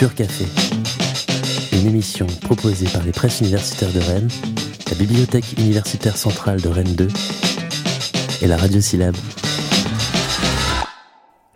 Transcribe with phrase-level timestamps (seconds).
[0.00, 0.46] Pur Café,
[1.76, 4.30] une émission proposée par les presses universitaires de Rennes,
[4.88, 7.08] la Bibliothèque universitaire centrale de Rennes 2
[8.40, 9.16] et la Radio Syllabe.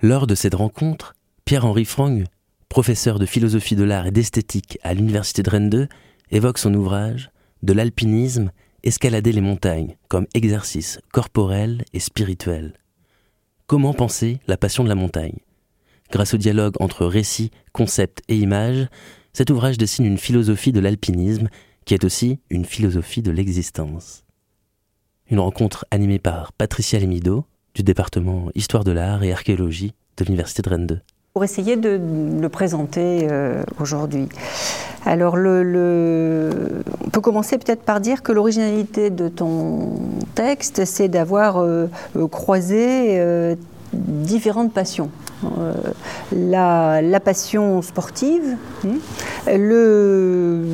[0.02, 1.14] Lors de cette rencontre,
[1.46, 2.24] Pierre-Henri Frang,
[2.68, 5.88] professeur de philosophie de l'art et d'esthétique à l'Université de Rennes 2,
[6.30, 7.30] évoque son ouvrage
[7.62, 8.50] De l'alpinisme,
[8.82, 12.74] escalader les montagnes comme exercice corporel et spirituel.
[13.66, 15.38] Comment penser la passion de la montagne?
[16.10, 18.86] Grâce au dialogue entre récit, concept et image,
[19.32, 21.48] cet ouvrage dessine une philosophie de l'alpinisme
[21.84, 24.24] qui est aussi une philosophie de l'existence.
[25.30, 30.62] Une rencontre animée par Patricia Lemido du département Histoire de l'art et archéologie de l'Université
[30.62, 31.00] de Rennes 2
[31.34, 32.00] pour essayer de
[32.40, 34.28] le présenter euh, aujourd'hui.
[35.04, 39.98] Alors, on peut commencer peut-être par dire que l'originalité de ton
[40.36, 43.56] texte, c'est d'avoir euh, euh, croisé
[43.92, 45.10] différentes passions.
[45.58, 48.56] Euh, la, passion sportive,
[49.46, 50.64] le,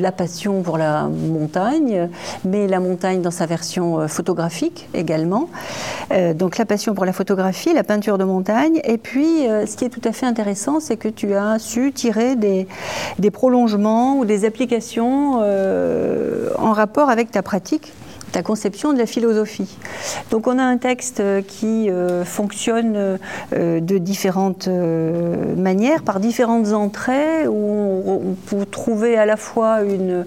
[0.00, 2.08] la passion pour la montagne,
[2.44, 5.48] mais la montagne dans sa version euh, photographique également.
[6.12, 8.80] Euh, donc la passion pour la photographie, la peinture de montagne.
[8.84, 12.36] Et puis, ce qui est tout à fait intéressant, c'est que tu as su tirer
[12.36, 12.66] des,
[13.18, 15.40] des prolongements ou des applications
[16.58, 17.92] en rapport avec ta pratique
[18.32, 19.76] ta conception de la philosophie.
[20.30, 23.18] Donc on a un texte qui euh, fonctionne
[23.52, 29.82] euh, de différentes euh, manières, par différentes entrées, où on, peut trouver à la fois
[29.82, 30.24] une,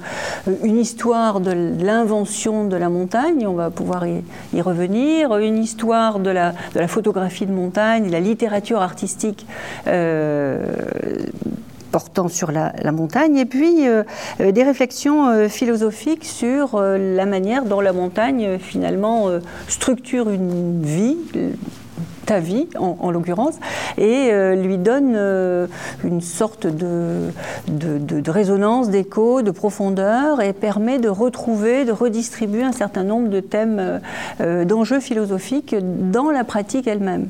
[0.63, 6.53] histoire de l'invention de la montagne, on va pouvoir y, revenir, une histoire de la,
[6.73, 9.45] de la photographie de montagne, la littérature artistique
[11.93, 14.03] portant sur la, montagne, et puis euh,
[14.41, 19.29] euh, des réflexions euh, philosophiques sur la manière dont la montagne finalement
[19.67, 21.17] structure une vie
[22.25, 23.55] ta vie en, l'occurrence,
[23.97, 25.15] et lui donne
[26.03, 27.29] une sorte de,
[27.67, 33.41] de résonance, d'écho, de profondeur, et permet de retrouver, de redistribuer un certain nombre de
[33.41, 33.99] thèmes,
[34.39, 35.75] d'enjeux philosophiques
[36.11, 37.27] dans la pratique elle-même.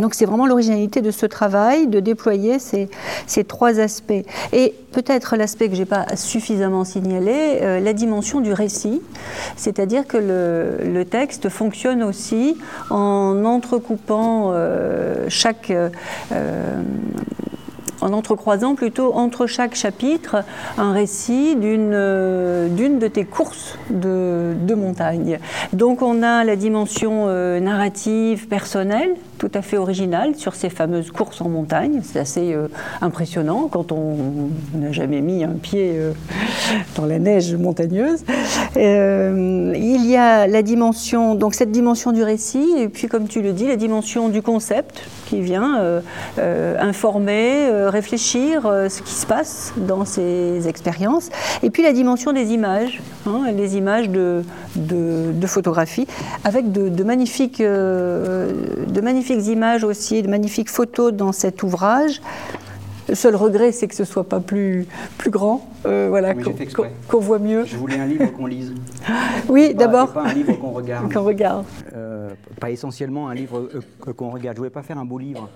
[0.00, 2.88] Donc c'est vraiment l'originalité de ce travail, de déployer ces,
[3.26, 4.12] ces trois aspects.
[4.52, 9.02] Et peut-être l'aspect que je n'ai pas suffisamment signalé, euh, la dimension du récit,
[9.56, 12.56] c'est-à-dire que le, texte fonctionne aussi
[12.90, 15.70] en entrecoupant euh, chaque...
[15.70, 15.88] Euh,
[18.00, 20.44] en entrecroisant plutôt entre chaque chapitre
[20.76, 25.38] un récit d'une d'une de tes courses de, de, montagne.
[25.72, 27.28] Donc on a la dimension
[27.60, 32.00] narrative personnelle tout à fait original sur ces fameuses courses en montagne.
[32.02, 32.68] C'est assez euh,
[33.00, 34.16] impressionnant quand on
[34.74, 36.12] n'a jamais mis un pied euh,
[36.96, 38.24] dans la neige montagneuse.
[38.76, 43.42] Euh, il y a la dimension, donc cette dimension du récit, et puis comme tu
[43.42, 46.02] le dis, la dimension du concept qui vient
[46.36, 51.30] informer, réfléchir ce qui se passe dans ces expériences,
[51.62, 54.42] et puis la dimension des images, hein, les images de,
[54.76, 56.06] de, photographie,
[56.44, 62.20] avec de, magnifiques, de magnifiques magnifiques images aussi, de magnifiques photos dans cet ouvrage.
[63.08, 64.86] Le seul regret, c'est que ce soit pas plus,
[65.18, 66.34] plus grand, euh, voilà,
[67.08, 67.64] qu'on voit mieux.
[67.66, 68.72] Je voulais un livre qu'on lise.
[69.48, 70.12] oui, d'abord.
[70.12, 71.12] Pas un livre qu'on regarde.
[71.12, 71.64] qu'on regarde.
[71.94, 74.56] Euh, pas essentiellement un livre euh, qu'on regarde.
[74.56, 75.50] Je voulais pas faire un beau livre.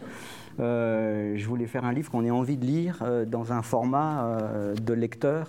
[0.59, 4.39] je voulais faire un livre qu'on ait envie de lire dans un format
[4.79, 5.49] de lecteur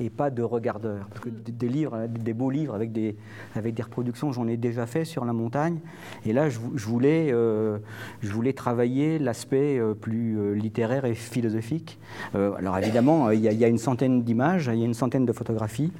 [0.00, 1.08] et pas de regardeur.
[1.26, 3.16] Des livres, des beaux livres avec des,
[3.54, 5.78] avec des reproductions, j'en ai déjà fait sur la montagne.
[6.24, 7.78] Et là, je, voulais, euh,
[8.22, 11.98] je voulais travailler l'aspect euh, plus euh, littéraire et philosophique.
[12.34, 15.92] alors évidemment, il y, a une centaine d'images, il y a une centaine de photographies.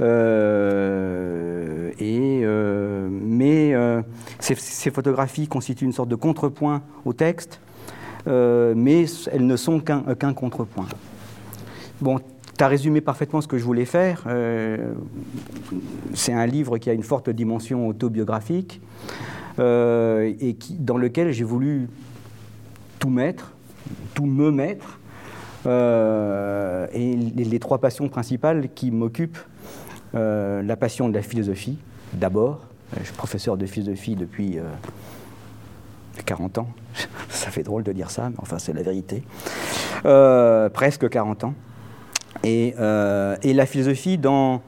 [0.00, 0.04] et,
[3.10, 3.74] mais
[4.38, 7.60] ces, photographies constituent une sorte de contrepoint au texte,
[8.26, 10.86] mais elles ne sont qu'un contrepoint.
[12.00, 12.20] Bon,
[12.56, 14.24] tu as résumé parfaitement ce que je voulais faire.
[14.26, 14.94] Euh,
[16.14, 18.80] c'est un livre qui a une forte dimension autobiographique
[19.58, 21.88] euh, et dans lequel j'ai voulu
[22.98, 23.52] tout mettre,
[24.14, 25.00] tout me mettre.
[25.66, 29.38] Euh, et les, trois passions principales qui m'occupent,
[30.12, 31.78] la passion de la philosophie,
[32.12, 32.60] d'abord.
[32.98, 34.58] Je suis professeur de philosophie depuis
[36.24, 36.68] 40 ans.
[37.28, 39.24] ça fait drôle de dire ça, mais enfin c'est la vérité.
[40.72, 41.54] presque 40 ans.
[42.44, 44.60] Euh, et, la philosophie dans,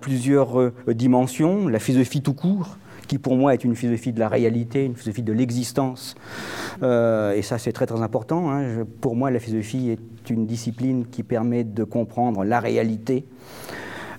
[0.00, 2.76] plusieurs euh, dimensions, la philosophie tout court,
[3.06, 6.14] qui pour moi est une philosophie de la réalité, une philosophie de l'existence.
[6.82, 8.50] Euh, et ça, c'est très très important.
[8.50, 8.84] Hein.
[9.00, 13.26] pour moi, la philosophie est une discipline qui permet de comprendre la réalité.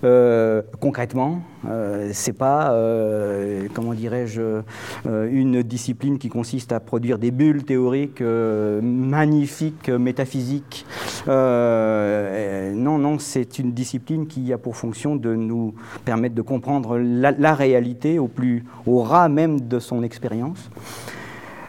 [0.04, 4.62] Euh, concrètement, euh, c'est pas, euh, comment dirais-je,
[5.06, 10.84] une discipline qui consiste à produire des bulles théoriques magnifiques, métaphysiques.
[11.26, 15.74] non, non, c'est une discipline qui a pour fonction de nous
[16.04, 20.68] permettre de comprendre la, réalité au plus, au ras même de son expérience.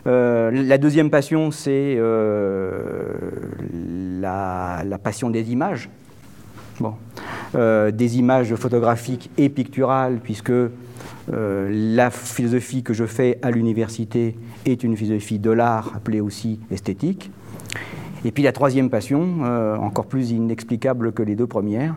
[0.05, 1.99] la deuxième passion, c'est
[4.21, 5.89] la, la, passion des images.
[6.79, 6.95] Bon.
[7.55, 10.71] Euh, des images photographiques et picturales, puisque euh,
[11.69, 14.35] la philosophie que je fais à l'université
[14.65, 17.31] est une philosophie de l'art, appelée aussi esthétique.
[18.25, 21.95] Et puis la troisième passion, euh, encore plus inexplicable que les deux premières,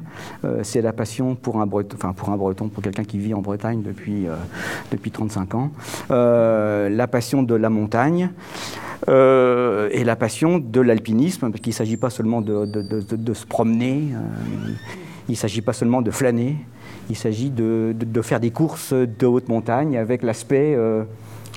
[0.62, 3.40] c'est la passion pour un breton, enfin pour un breton, pour quelqu'un qui vit en
[3.40, 4.26] Bretagne depuis,
[4.90, 5.70] depuis 35 ans,
[6.10, 8.30] la passion de la montagne.
[9.08, 14.08] et la passion de l'alpinisme, parce qu'il ne s'agit pas seulement de, de se promener,
[15.28, 16.56] il ne s'agit pas seulement de flâner,
[17.10, 21.04] il s'agit de, faire des courses de haute montagne avec euh,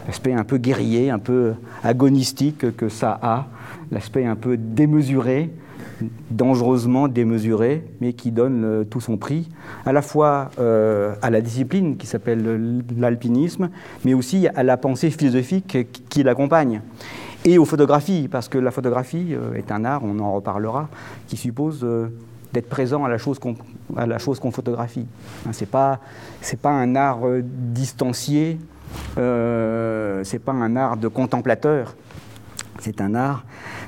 [0.08, 1.54] l'aspect un peu guerrier, un peu
[1.84, 3.48] agonistique que ça a,
[3.92, 5.52] l'aspect un peu démesuré,
[6.32, 9.50] dangereusement démesuré, mais qui donne euh, tout son prix,
[9.86, 13.70] à la fois euh, à la discipline qui s'appelle l'alpinisme,
[14.06, 15.78] mais aussi à la pensée philosophique
[16.10, 16.82] qui l'accompagne
[17.46, 20.90] et aux photographies, parce que la photographie est un art, on en reparlera,
[21.28, 21.86] qui suppose
[22.54, 25.06] d'être présent à la chose qu'on photographie.
[25.46, 26.00] Hein, c'est pas
[26.42, 28.58] c'est pas un art euh, distancié,
[29.18, 31.96] euh, c'est pas un art de contemplateur.
[32.80, 33.44] C'est un art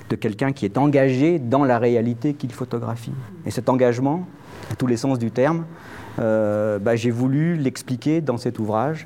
[0.10, 3.14] de quelqu'un qui est engagé dans la réalité qu'il photographie.
[3.46, 4.28] Et cet engagement,
[4.72, 5.66] à tous les sens du terme,
[6.20, 9.06] euh, bah, j'ai voulu l'expliquer dans cet ouvrage.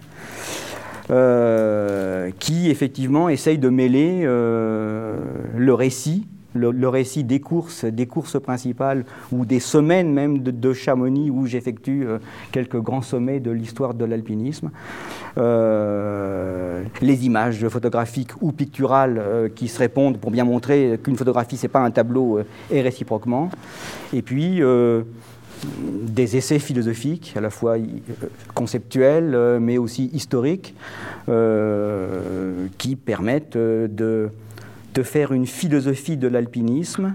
[1.12, 9.06] Euh, qui effectivement essaye de mêler le récit le, récit des courses, des courses principales
[9.32, 12.18] ou des semaines même de, Chamonix où j'effectue euh,
[12.52, 14.72] quelques grands sommets de l'histoire de l'alpinisme.
[15.38, 21.58] Euh, les images photographiques ou picturales euh, qui se répondent pour bien montrer qu'une photographie,
[21.58, 22.40] c'est pas un tableau
[22.72, 23.50] et réciproquement.
[24.14, 24.62] Et puis
[26.02, 27.76] des essais philosophiques, à la fois
[28.54, 30.76] conceptuels, mais aussi historiques,
[32.78, 34.30] qui permettent de
[34.96, 37.14] de faire une philosophie de l'alpinisme,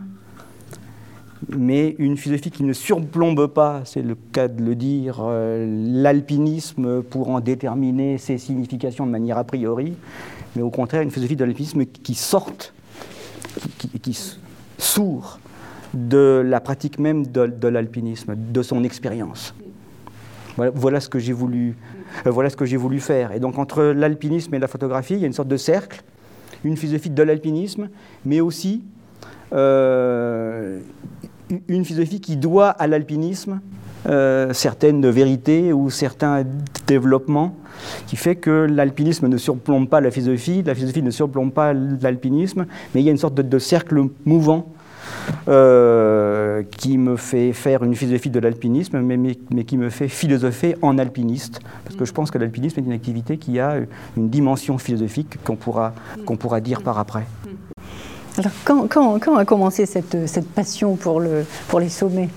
[1.49, 7.03] mais une philosophie qui ne surplombe pas, c'est le cas de le dire, euh, l'alpinisme
[7.03, 9.94] pour en déterminer ses significations de manière a priori,
[10.55, 12.75] mais au contraire une philosophie de l'alpinisme qui sorte,
[13.79, 14.19] qui, qui,
[14.76, 15.41] sourd
[15.94, 19.55] de la pratique même de, l'alpinisme, de son expérience.
[20.56, 21.76] Voilà, ce que j'ai voulu,
[22.26, 23.33] euh, voilà ce que j'ai voulu faire.
[23.33, 26.03] Et donc entre l'alpinisme et la photographie, il y a une sorte de cercle
[26.65, 27.89] une philosophie de l'alpinisme,
[28.25, 28.83] mais aussi
[29.53, 30.81] euh,
[31.69, 33.61] une philosophie qui doit à l'alpinisme
[34.09, 36.45] euh, certaines vérités ou certains
[36.87, 37.55] développements,
[38.07, 42.67] qui fait que l'alpinisme ne surplombe pas la philosophie, la philosophie ne surplombe pas l'alpinisme,
[42.95, 44.73] mais il y a une sorte de cercle mouvant
[45.49, 50.77] euh, qui me fait faire une philosophie de l'alpinisme, mais, mais, qui me fait philosopher
[50.82, 53.77] en alpiniste, parce que je pense que l'alpinisme est une activité qui a
[54.17, 55.93] une dimension philosophique qu'on pourra,
[56.25, 57.25] qu'on pourra dire par après.
[58.38, 62.29] Alors, quand, quand, quand a commencé cette, cette passion pour, le, pour les sommets?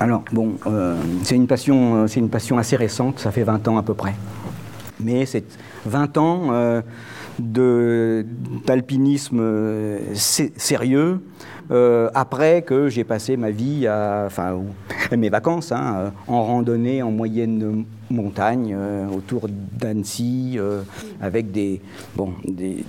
[0.00, 3.68] Alors, bon, euh, c'est une, passion, euh, c'est une passion assez récente, ça fait 20
[3.68, 4.14] ans à peu près.
[5.00, 5.44] Mais c'est
[5.86, 6.82] 20 ans
[7.38, 11.20] d'alpinisme euh, sérieux
[11.70, 14.60] euh, après que j'ai passé ma vie, à, enfin
[15.16, 18.76] mes vacances, hein, euh, en randonnée en moyenne montagne
[19.16, 20.58] autour d'Annecy,
[21.22, 21.80] avec des,
[22.14, 22.84] bon, des,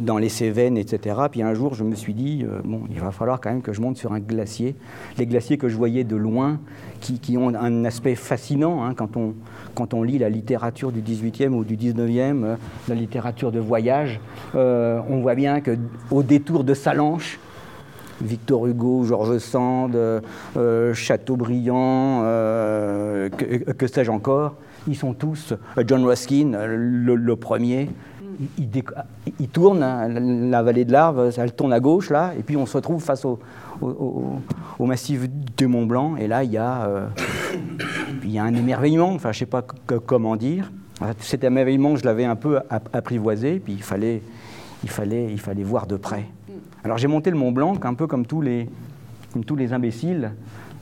[0.00, 1.16] dans les Cévennes, etc.
[1.30, 3.80] Puis un jour, je me suis dit, bon, il va falloir quand même que je
[3.80, 4.76] monte sur un glacier.
[5.18, 6.60] Les glaciers que je voyais de loin,
[7.00, 9.34] qui, qui ont un aspect fascinant hein, quand on
[9.74, 12.56] quand on lit la littérature du 18e ou du 19e, euh,
[12.88, 14.20] la littérature de voyage,
[14.54, 17.38] euh, on voit bien qu'au détour de Salanches,
[18.20, 22.22] Victor Hugo, Georges Sand, euh, Chateaubriand,
[23.36, 24.54] que, sais-je encore,
[24.86, 25.54] ils sont tous,
[25.86, 27.90] John Ruskin, le, premier,
[28.58, 32.66] il, tourne, hein, la vallée de l'Arve, elle tourne à gauche là, et puis on
[32.66, 33.38] se retrouve face au,
[34.80, 37.08] massif du Mont Blanc, et là il y a
[38.22, 40.70] il y a un émerveillement, enfin je ne sais pas comment dire.
[41.18, 42.60] Cet émerveillement, je l'avais un peu
[42.92, 44.22] apprivoisé, puis il fallait,
[44.82, 46.26] il fallait, il fallait voir de près.
[46.84, 48.68] Alors j'ai monté le Mont Blanc, un peu comme tous les,
[49.46, 50.32] tous les imbéciles.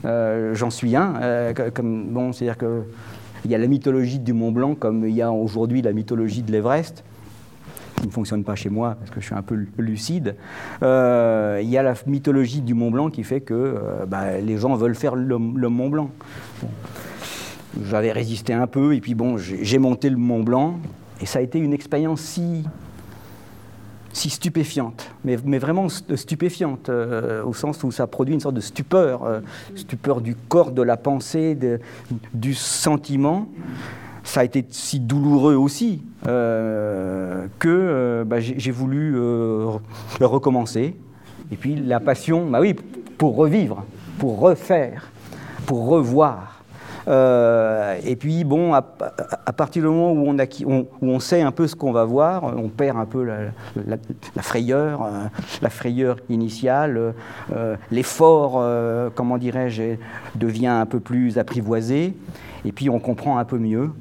[0.05, 1.15] Euh, j'en suis un.
[1.21, 5.21] Euh, comme, bon, c'est-à-dire qu'il y a la mythologie du Mont Blanc comme il y
[5.21, 7.03] a aujourd'hui la mythologie de l'Everest.
[8.03, 10.35] Qui ne fonctionne pas chez moi parce que je suis un peu lucide.
[10.83, 14.57] Euh, il y a la mythologie du Mont Blanc qui fait que euh, bah, les
[14.57, 16.09] gens veulent faire le, Mont Blanc.
[17.85, 20.79] J'avais résisté un peu et puis bon, j'ai monté le Mont Blanc
[21.21, 22.65] et ça a été une expérience si
[24.15, 29.41] si stupéfiante, mais, vraiment stupéfiante, euh, au sens où ça produit une sorte de stupeur,
[29.75, 31.57] stupeur du corps, de la pensée,
[32.31, 33.47] du sentiment
[34.23, 39.77] ça a été si douloureux aussi euh, que euh, bah, j'ai voulu euh,
[40.21, 40.95] recommencer.
[41.51, 42.73] Et puis la passion, bah oui,
[43.17, 43.83] pour revivre,
[44.17, 45.11] pour refaire,
[45.65, 46.52] pour revoir.
[47.07, 52.05] Et puis bon, à, partir du moment où on, sait un peu ce qu'on va
[52.05, 53.97] voir, on perd un peu la,
[54.41, 55.07] frayeur,
[55.61, 57.13] la frayeur initiale,
[57.91, 58.63] l'effort,
[59.15, 59.95] comment dirais-je,
[60.35, 62.13] devient un peu plus apprivoisé
[62.65, 63.91] et puis on comprend un peu mieux.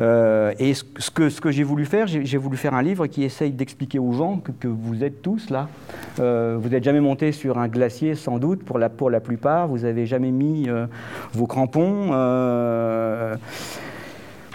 [0.00, 3.98] Euh, et ce, que, j'ai voulu faire, j'ai voulu faire un livre qui essaye d'expliquer
[3.98, 5.68] aux gens que, vous êtes tous là.
[6.18, 9.68] Euh, vous n'êtes jamais monté sur un glacier, sans doute, pour la, plupart.
[9.68, 10.86] Vous n'avez jamais mis euh,
[11.32, 12.10] vos crampons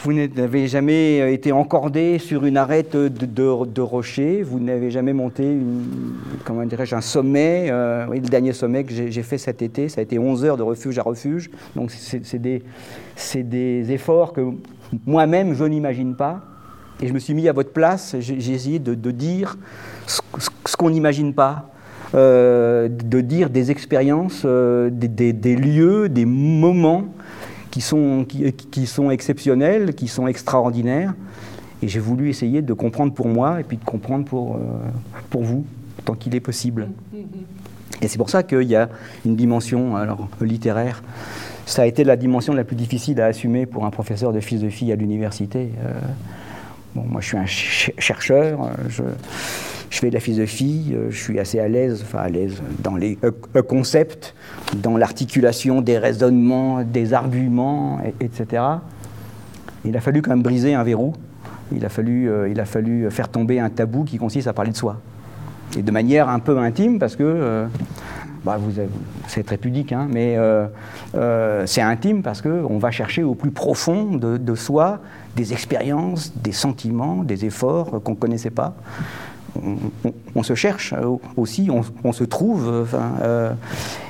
[0.03, 5.83] vous n'avez jamais été encordé sur une arête de, rocher, vous n'avez jamais monté une,
[6.43, 7.71] comment un sommet.
[8.07, 10.63] oui, le dernier sommet que j'ai fait cet été, ça a été 11 heures de
[10.63, 11.49] refuge à refuge.
[11.75, 14.41] Donc c'est des, efforts que
[15.05, 16.41] moi-même, je n'imagine pas.
[17.01, 19.57] Et je me suis mis à votre place, j'ai essayé de, dire
[20.07, 20.21] ce,
[20.77, 21.69] qu'on n'imagine pas,
[22.13, 27.05] euh, de dire des expériences, euh, des, lieux, des moments
[27.69, 31.13] qui sont, qui, sont exceptionnels, qui sont extraordinaires.
[31.81, 34.59] Et j'ai voulu essayer de comprendre pour moi et puis de comprendre pour, euh,
[35.29, 35.65] pour vous,
[36.05, 36.87] tant qu'il est possible.
[38.01, 38.89] Et c'est pour ça qu'il y a
[39.25, 41.01] une dimension alors, littéraire
[41.65, 44.91] ça a été la dimension la plus difficile à assumer pour un professeur de philosophie
[44.91, 45.72] à l'université.
[45.84, 45.93] Euh,
[46.93, 49.03] bon, moi, je suis un chercheur, euh, je,
[49.89, 53.17] fais de la philosophie, euh, je suis assez à l'aise, enfin à l'aise dans les
[53.67, 54.36] concepts,
[54.75, 58.63] dans l'articulation des raisonnements, des arguments, etc.
[59.86, 61.13] Il a fallu quand même briser un verrou.
[61.72, 64.77] Il a fallu, il a fallu faire tomber un tabou qui consiste à parler de
[64.77, 65.01] soi.
[65.75, 67.67] Et de manière un peu intime, parce que
[68.45, 68.59] bah,
[69.27, 70.67] c'est très pudique, hein, mais euh,
[71.15, 74.99] euh, c'est intime parce qu'on va chercher au plus profond de, soi
[75.35, 78.75] des expériences, des sentiments, des efforts qu'on ne connaissait pas.
[80.35, 80.93] On, se cherche
[81.37, 81.69] aussi,
[82.03, 82.85] on, se trouve.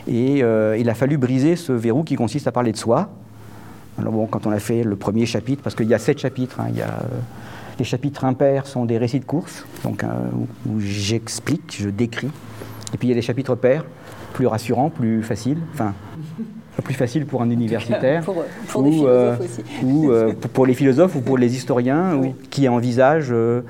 [0.07, 3.09] et euh, il a fallu briser ce verrou qui consiste à parler de soi.
[3.97, 6.59] Alors bon, quand on a fait le premier chapitre, parce qu'il y a sept chapitres,
[6.59, 6.99] hein, il y a,
[7.79, 10.03] les chapitres impairs sont des récits de course, donc,
[10.67, 12.31] où j'explique, je décris.
[12.93, 13.85] Et puis il y a des chapitres pairs
[14.35, 15.93] plus rassurant, plus facile, enfin
[16.83, 19.63] plus facile pour un universitaire, pour, pour ou, euh, aussi.
[19.81, 23.61] ou euh, pour les philosophes ou pour les historiens qui envisagent, euh,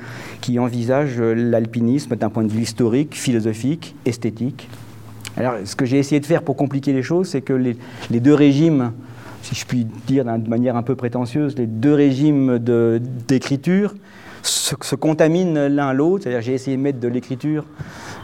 [0.41, 4.67] qui envisagent l'alpinisme d'un point de vue historique, philosophique, esthétique.
[5.37, 7.77] Alors, ce que j'ai essayé de faire pour compliquer les choses, c'est que les,
[8.09, 8.91] les, deux régimes,
[9.43, 12.57] si je puis dire de manière un peu prétentieuse, les deux régimes
[13.27, 13.93] d'écriture
[14.47, 16.23] se, se, contaminent l'un l'autre.
[16.23, 17.65] C'est-à-dire, j'ai essayé de mettre de l'écriture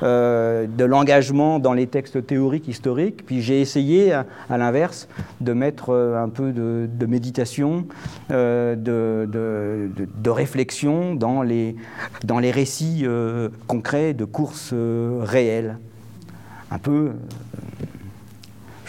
[0.03, 3.23] euh, de l'engagement dans les textes théoriques, historiques.
[3.25, 5.07] Puis j'ai essayé, à, l'inverse,
[5.41, 7.85] de mettre euh, un peu de, méditation,
[8.31, 11.75] euh, de, réflexion dans les,
[12.23, 13.05] dans les récits
[13.67, 15.77] concrets de courses réelles.
[16.71, 17.11] Un peu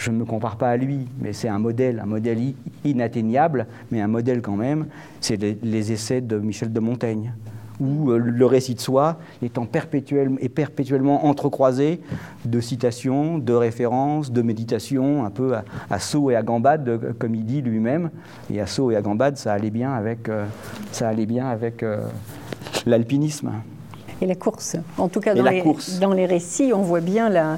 [0.03, 2.37] je ne me compare pas à lui, mais c'est un modèle, un modèle
[2.83, 4.87] inatteignable, mais un modèle quand même,
[5.21, 7.33] c'est les essais de Michel de Montaigne
[7.79, 12.01] où euh, le récit de soi étant perpétuel, est perpétuellement entrecroisé
[12.45, 15.53] de citations, de références, de méditations, un peu
[15.89, 18.11] à, saut et à gambade, euh, comme il dit lui-même.
[18.53, 20.45] Et à saut et à gambade, ça allait bien avec, euh,
[20.91, 21.83] ça allait bien avec
[22.85, 23.51] l'alpinisme
[24.21, 24.77] et la course.
[24.97, 25.63] En tout cas, dans les,
[25.99, 27.57] dans les, récits, on voit bien la,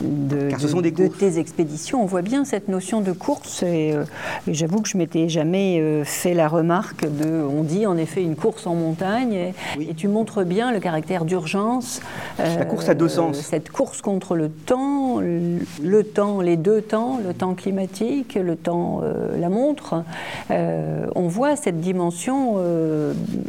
[0.00, 3.62] de, de, tes expéditions, on voit bien cette notion de course.
[3.62, 4.04] Et, euh,
[4.48, 7.42] j'avoue que je m'étais jamais euh, fait la remarque de.
[7.42, 12.00] On dit en effet une course en montagne, et, tu montres bien le caractère d'urgence.
[12.38, 13.40] la course a deux euh, sens.
[13.40, 19.02] Cette course contre le temps, le, temps, les deux temps, le temps climatique, le temps,
[19.38, 20.02] la montre.
[20.50, 22.56] on voit cette dimension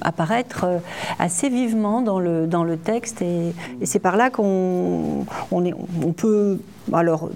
[0.01, 0.65] apparaître
[1.19, 5.63] assez vivement dans le dans le texte et, c'est par là qu'on on,
[6.05, 6.36] on peut
[6.93, 7.29] alors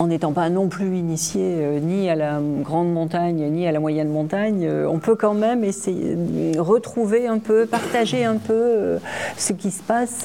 [0.00, 3.80] en n'étant pas non plus initié euh, ni à la grande montagne ni à la
[3.80, 8.54] moyenne montagne, euh, on peut quand même essayer de retrouver un peu, partager un peu
[8.54, 8.98] euh,
[9.36, 10.24] ce qui se passe.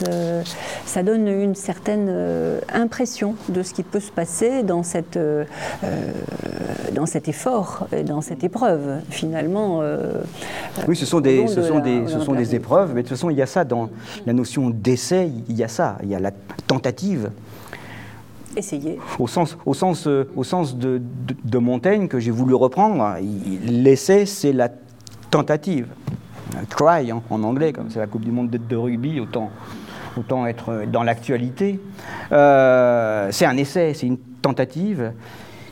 [0.86, 2.10] ça donne une certaine
[2.74, 5.20] impression de ce qui peut se passer dans, cette,
[6.94, 9.82] dans cet effort, dans cette épreuve finalement.
[10.88, 13.30] oui, ce sont des, ce sont des, ce sont des épreuves, mais de toute façon
[13.30, 13.90] il y a ça dans
[14.26, 16.32] la notion d'essai, il y a ça, il y a la
[16.68, 17.32] tentative.
[18.56, 19.00] Essayer.
[19.20, 21.02] Au sens, au sens, euh, au sens de,
[21.44, 23.18] de, Montaigne que j'ai voulu reprendre,
[23.66, 24.70] l'essai, c'est la
[25.30, 25.88] tentative.
[26.70, 29.50] Try en, anglais, comme c'est la Coupe du Monde de, rugby, autant,
[30.18, 31.80] autant être dans l'actualité.
[32.32, 35.12] Euh, c'est un essai, c'est une tentative.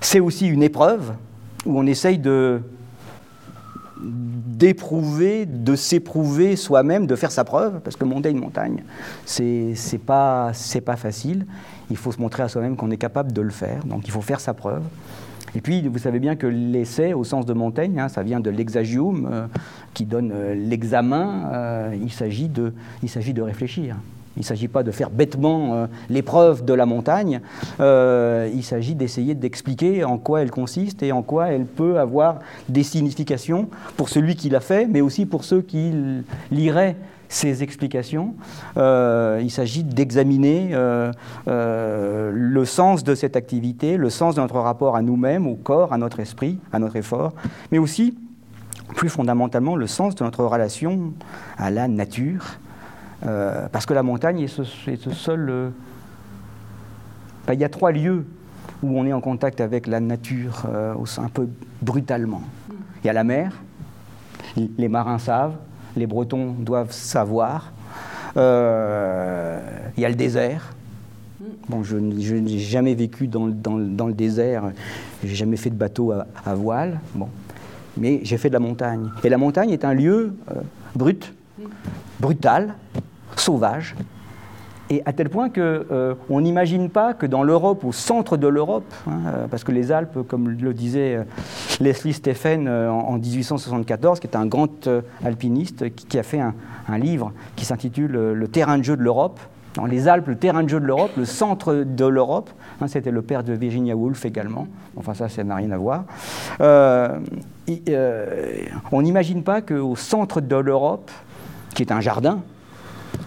[0.01, 1.13] C'est aussi une épreuve
[1.65, 2.61] où on essaye de
[4.03, 8.83] d'éprouver, de s'éprouver soi-même, de faire sa preuve, parce que monter une montagne,
[9.25, 10.51] c'est pas,
[10.85, 11.45] pas facile.
[11.89, 14.21] Il faut se montrer à soi-même qu'on est capable de le faire, donc il faut
[14.21, 14.83] faire sa preuve.
[15.55, 18.49] Et puis, vous savez bien que l'essai, au sens de Montaigne, hein, ça vient de
[18.49, 19.45] l'exagium, euh,
[19.93, 21.51] qui donne euh, l'examen.
[21.53, 23.97] Euh, il s'agit de, de réfléchir.
[24.35, 27.39] Il ne s'agit pas de faire bêtement euh, l'épreuve de la montagne,
[27.79, 32.39] euh, il s'agit d'essayer d'expliquer en quoi elle consiste et en quoi elle peut avoir
[32.67, 35.91] des significations pour celui qui l'a fait, mais aussi pour ceux qui
[36.51, 36.95] liraient
[37.29, 38.33] ces explications.
[38.77, 40.75] Euh, il s'agit d'examiner
[41.45, 45.97] le sens de cette activité, le sens de notre rapport à nous-mêmes, au corps, à
[45.97, 47.33] notre esprit, à notre effort,
[47.71, 48.17] mais aussi,
[48.95, 51.13] plus fondamentalement, le sens de notre relation
[51.57, 52.57] à la nature
[53.25, 55.49] euh, parce que la montagne est ce, seul.
[55.49, 55.69] Euh,
[57.51, 58.25] il y a trois lieux
[58.81, 61.47] où on est en contact avec la nature euh, un peu
[61.81, 62.41] brutalement.
[63.03, 63.53] Il y a la mer,
[64.77, 65.55] les marins savent,
[65.95, 67.71] les Bretons doivent savoir.
[68.35, 70.73] il y a le désert.
[71.67, 74.71] Bon, je, n'ai jamais vécu dans, le désert,
[75.23, 77.27] j'ai jamais fait de bateau à, voile, bon.
[77.97, 79.09] mais j'ai fait de la montagne.
[79.23, 80.35] Et la montagne est un lieu
[80.95, 81.33] brut,
[82.19, 82.75] brutal,
[83.39, 83.95] sauvage,
[84.89, 88.93] et à tel point qu'on euh, n'imagine pas que dans l'Europe, au centre de l'Europe,
[89.07, 91.23] hein, euh, parce que les Alpes, comme le disait euh,
[91.79, 94.89] Leslie Stephen en, 1874, qui est un grand
[95.23, 96.53] alpiniste, qui, a fait un,
[96.97, 99.39] livre qui s'intitule Le terrain de jeu de l'Europe.
[99.75, 103.09] Dans les Alpes, le terrain de jeu de l'Europe, le centre de l'Europe, hein, c'était
[103.09, 106.03] le père de Virginia Woolf également, enfin ça, ça n'a rien à voir.
[108.91, 111.09] on n'imagine pas qu'au centre de l'Europe,
[111.73, 112.43] qui est un jardin,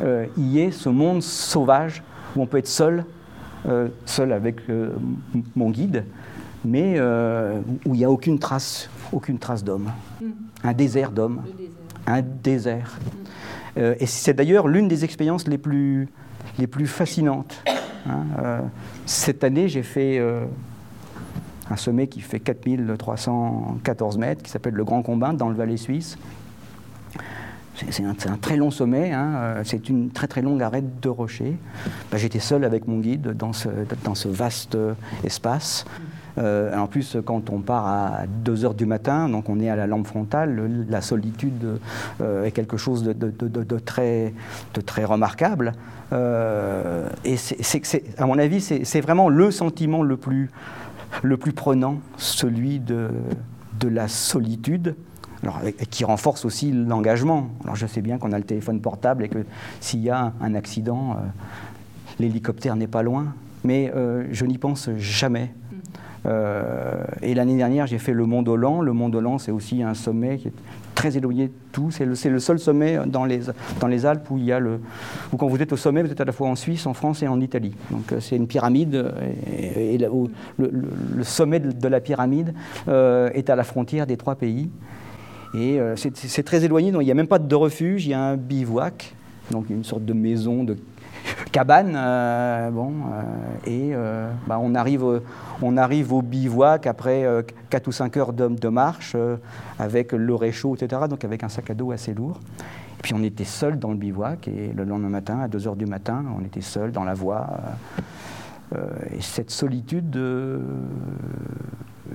[0.02, 2.02] euh, y ait ce monde sauvage
[2.34, 3.04] où on peut être seul,
[3.66, 4.92] euh, seul avec euh,
[5.54, 6.04] mon guide,
[6.64, 9.90] mais où il n'y a aucune trace, aucune trace d'homme.
[10.20, 10.26] Mm.
[10.64, 11.42] Un désert d'homme.
[12.06, 12.98] Un désert.
[13.76, 13.80] Mm.
[14.00, 16.08] et c'est d'ailleurs l'une des expériences les plus,
[16.58, 17.62] les plus fascinantes.
[18.08, 18.60] Hein.
[19.04, 20.20] cette année, j'ai fait
[21.70, 26.16] un sommet qui fait 4314 mètres, qui s'appelle le Grand Combin, dans le Valais suisse.
[27.90, 31.56] C'est un, très long sommet, hein, euh, c'est une très très longue arête de rocher.
[32.10, 33.68] Bah, j'étais seul avec mon guide dans ce,
[34.02, 34.78] dans ce vaste
[35.24, 35.84] espace.
[36.38, 39.76] Euh, en plus, quand on part à 2 heures du matin, donc on est à
[39.76, 41.78] la lampe frontale, la solitude
[42.20, 44.32] euh, est quelque chose de, de, très,
[44.74, 45.72] de très remarquable.
[46.12, 50.50] et c'est, à mon avis, c'est vraiment le sentiment le plus,
[51.22, 53.08] le plus prenant, celui de
[53.82, 54.94] la solitude
[55.90, 57.48] qui renforce aussi l'engagement.
[57.64, 59.38] Alors je sais bien qu'on a le téléphone portable et que
[59.80, 61.14] s'il y a un accident, euh,
[62.18, 65.52] l'hélicoptère n'est pas loin, mais euh, je n'y pense jamais.
[66.26, 68.80] Euh, et l'année dernière, j'ai fait le Mont Dolent.
[68.80, 70.52] Le Mont Dolent, c'est aussi un sommet qui est
[70.96, 71.92] très éloigné de tout.
[71.92, 73.42] C'est le, le, seul sommet dans les,
[73.78, 74.80] dans les Alpes où il y a le.
[75.32, 77.22] Où quand vous êtes au sommet, vous êtes à la fois en Suisse, en France
[77.22, 77.74] et en Italie.
[77.92, 79.14] Donc c'est une pyramide.
[79.56, 80.08] Et, le,
[80.58, 82.54] le, sommet de, la pyramide
[82.88, 84.68] est à la frontière des trois pays.
[85.54, 88.14] Et euh, c'est très éloigné, donc il n'y a même pas de refuge, il y
[88.14, 89.14] a un bivouac,
[89.50, 90.76] donc une sorte de maison, de
[91.52, 91.94] cabane.
[91.96, 92.92] Euh, bon,
[93.66, 93.94] euh, et
[94.46, 95.22] bah, on, arrive,
[95.62, 97.26] on arrive au bivouac après
[97.70, 99.16] 4 ou 5 heures de, de marche,
[99.78, 102.40] avec le réchaud, etc., donc avec un sac à dos assez lourd.
[102.98, 105.76] Et puis on était seul dans le bivouac, et le lendemain matin, à 2 heures
[105.76, 107.46] du matin, on était seul dans la voie.
[108.74, 110.18] et cette solitude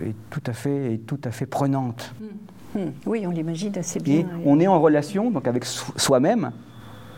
[0.03, 2.13] est, tout à fait, est tout à fait prenante.
[2.19, 2.25] Mm.
[2.75, 2.91] Hmm.
[3.05, 4.19] Oui, on l'imagine assez bien.
[4.19, 6.51] Et on est en relation donc avec soi-même.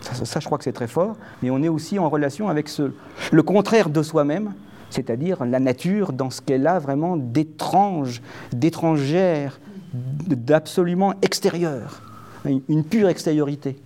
[0.02, 1.16] Ça, je crois que c'est très fort.
[1.42, 2.92] Mais on est aussi en relation avec ce,
[3.32, 4.54] le contraire de soi-même,
[4.90, 9.60] c'est-à-dire la nature dans ce qu'elle a vraiment d'étrange, d'étrangère,
[9.94, 12.02] d'absolument extérieur,
[12.46, 13.78] une pure extériorité.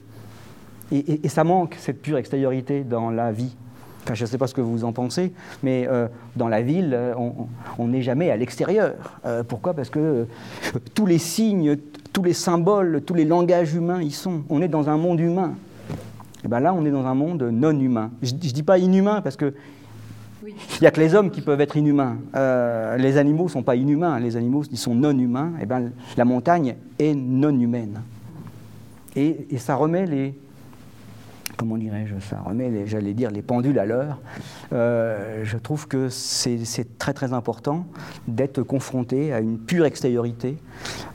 [0.92, 3.56] Et, et, ça manque, cette pure extériorité, dans la vie.
[4.14, 7.14] Je ne sais pas ce que vous en pensez, mais euh, dans la ville, euh,
[7.78, 8.94] on n'est jamais à l'extérieur.
[9.26, 9.74] Euh, pourquoi?
[9.74, 10.26] Parce que
[10.94, 11.78] tous les signes,
[12.14, 14.44] tous les symboles, tous les langages humains y sont.
[14.50, 15.54] On est dans un monde humain.
[16.44, 18.12] Et bien là, on est dans un monde non humain.
[18.22, 19.54] Je ne dis pas inhumain parce que
[20.46, 22.18] il n'y a que les hommes qui peuvent être inhumains.
[22.98, 25.52] les animaux ne sont pas inhumains, les animaux ils sont non humains.
[25.62, 28.02] Et bien la montagne est non humaine.
[29.16, 30.36] Et, et ça remet les,
[31.58, 34.20] comment dirais-je, ça remet, j'allais dire, les pendules à l'heure.
[34.72, 37.86] Euh, je trouve que c'est très très important
[38.28, 40.58] d'être confronté à une pure extériorité,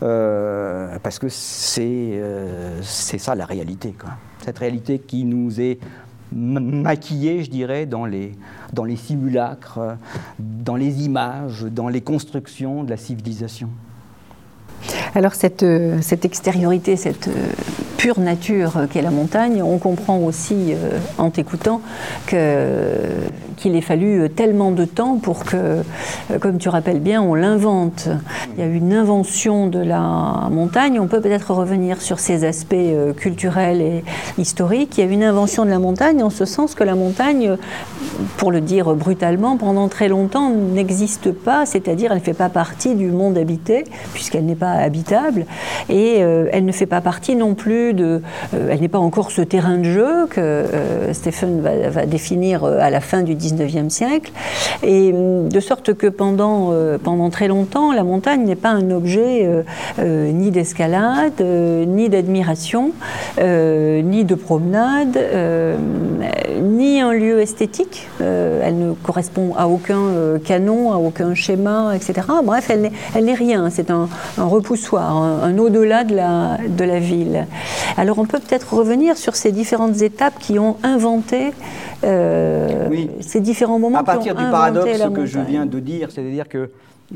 [0.03, 1.29] euh, parce que
[1.79, 3.95] euh, c'est ça la réalité.
[3.99, 4.11] Quoi.
[4.45, 5.79] Cette réalité qui nous est
[6.33, 8.33] maquillée, je dirais, dans les,
[8.73, 9.97] dans les simulacres,
[10.39, 13.69] dans les images, dans les constructions de la civilisation.
[15.15, 15.65] Alors cette,
[16.01, 17.29] cette extériorité, cette
[18.03, 21.81] pure nature qu'est la montagne, on comprend aussi euh, en t'écoutant
[22.27, 25.83] qu'il ait fallu tellement de temps pour que, euh,
[26.41, 28.09] comme tu rappelles bien, on l'invente.
[28.55, 30.99] Il y a une invention de la montagne.
[30.99, 34.03] On peut peut-être revenir sur ces aspects euh, culturels et
[34.37, 34.99] historiques.
[34.99, 37.57] Il y a une invention de la montagne en ce sens que la montagne,
[38.37, 42.95] pour le dire brutalement, pendant très longtemps n'existe pas, c'est-à-dire elle ne fait pas partie
[42.95, 45.47] du monde habité, puisqu'elle n'est pas habitable,
[45.89, 48.21] et elle ne fait pas partie non plus euh,
[48.71, 52.91] elle n'est pas encore ce terrain de jeu que euh, Stephen va, définir euh, à
[52.91, 54.33] la fin du 19e siècle.
[54.83, 59.49] Et de sorte que pendant, pendant très longtemps, la montagne n'est pas un objet
[59.99, 62.93] ni d'escalade, ni d'admiration,
[63.39, 65.19] ni de promenade,
[66.61, 68.09] ni un lieu esthétique.
[68.21, 72.27] Elle ne correspond à aucun canon, à aucun schéma, etc.
[72.45, 73.71] Bref, elle n'est rien.
[73.71, 77.47] C'est un, repoussoir, un, au-delà de la, de la ville.
[77.97, 81.53] Alors on peut peut-être revenir sur ces différentes étapes qui ont inventé
[82.05, 82.89] euh,
[83.21, 83.99] ces différents moments.
[83.99, 86.71] À partir du paradoxe que je viens de dire, c'est-à-dire que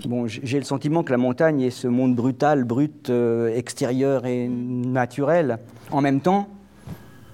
[0.07, 4.49] bon, j'ai le sentiment que la montagne est ce monde brutal, brut, euh, extérieur et
[4.49, 5.59] naturel
[5.91, 6.49] en même temps.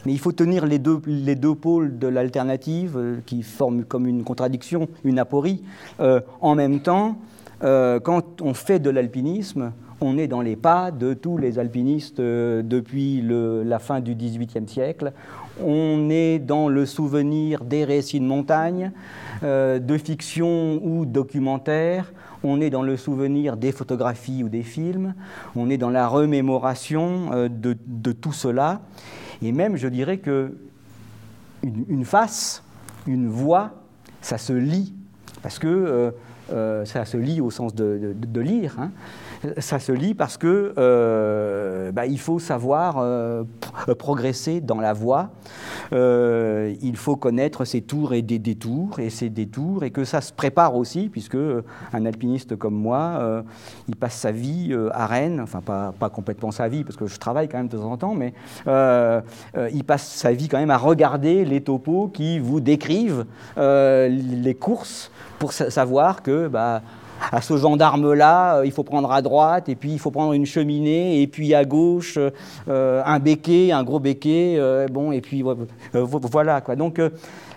[0.07, 4.07] Mais il faut tenir les deux, les deux pôles de l'alternative euh, qui forment comme
[4.07, 5.63] une contradiction, une aporie.
[5.99, 7.17] en même temps,
[7.61, 12.63] quand on fait de l'alpinisme, on est dans les pas de tous les alpinistes euh,
[12.63, 15.13] depuis la fin du XVIIIe siècle.
[15.65, 18.91] On est dans le souvenir des récits de montagne,
[19.45, 22.13] euh, de fiction ou documentaire.
[22.43, 25.15] On est dans le souvenir des photographies ou des films.
[25.55, 28.81] On est dans la remémoration euh, de, tout cela.
[29.43, 30.55] Et même, je dirais que
[31.63, 32.63] une, face,
[33.07, 33.73] une voix,
[34.21, 34.95] ça se lit.
[35.43, 36.13] Parce que
[36.85, 38.77] ça se lit au sens de, lire.
[38.79, 38.91] Hein
[39.59, 43.45] ça se lit parce que euh, bah, il faut savoir euh,
[43.99, 45.31] progresser dans la voie.
[45.93, 50.21] Euh, il faut connaître ses tours et des détours et ses détours et que ça
[50.21, 51.37] se prépare aussi puisque
[51.93, 53.43] un alpiniste comme moi,
[53.89, 57.19] il passe sa vie à Rennes, enfin pas, pas, complètement sa vie parce que je
[57.19, 58.33] travaille quand même de temps en temps, mais
[58.67, 63.27] il passe sa vie quand même à regarder les topos qui vous décrivent
[63.57, 66.83] les courses pour savoir que bah,
[67.31, 70.47] à ce gendarme-là, euh, il faut prendre à droite, et puis il faut prendre une
[70.47, 72.19] cheminée, et puis à gauche,
[72.69, 75.45] euh, un béquet, un gros béquet, euh, bon, et puis
[75.93, 76.61] voilà.
[76.61, 76.77] Quoi.
[76.77, 77.01] Donc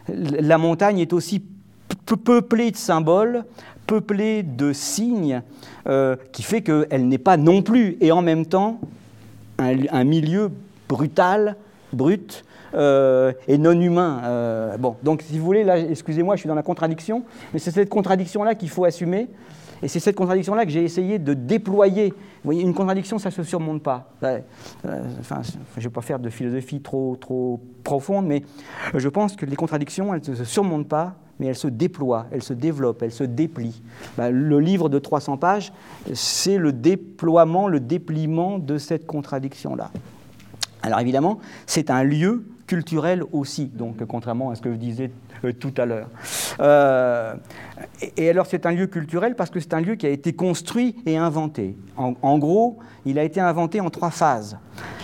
[0.08, 1.44] la montagne est aussi
[2.24, 3.44] peuplée de symboles,
[3.88, 5.42] peuplée de signes,
[6.32, 8.80] qui fait qu'elle n'est pas non plus, et en même temps,
[9.58, 10.52] un, milieu
[10.90, 11.56] brutal,
[11.94, 12.44] brut,
[12.76, 14.76] et non humain.
[14.80, 17.90] bon, donc si vous voulez, là, excusez-moi, je suis dans la contradiction, mais c'est cette
[17.90, 19.28] contradiction-là qu'il faut assumer.
[19.82, 22.10] Et c'est cette contradiction-là que j'ai essayé de déployer.
[22.10, 24.10] Vous voyez, une contradiction, ça ne se surmonte pas.
[24.24, 24.40] Euh,
[25.20, 28.44] enfin, je ne vais pas faire de philosophie trop, trop profonde, mais
[28.94, 32.44] je pense que les contradictions, elles ne se surmontent pas, mais elles se déploient, elles
[32.44, 33.82] se développent, elles se déplient.
[34.18, 35.74] Ben, le livre de 300 pages,
[36.14, 39.92] c'est le déploiement, le dépliement de cette contradiction-là.
[40.82, 45.12] Alors évidemment, c'est un lieu culturel aussi, donc contrairement à ce que je disais
[45.44, 46.10] euh, tout à l'heure.
[46.60, 47.36] Euh,
[48.18, 50.96] et, alors c'est un lieu culturel parce que c'est un lieu qui a été construit
[51.06, 51.78] et inventé.
[51.98, 54.58] En, gros, il a été inventé en trois phases.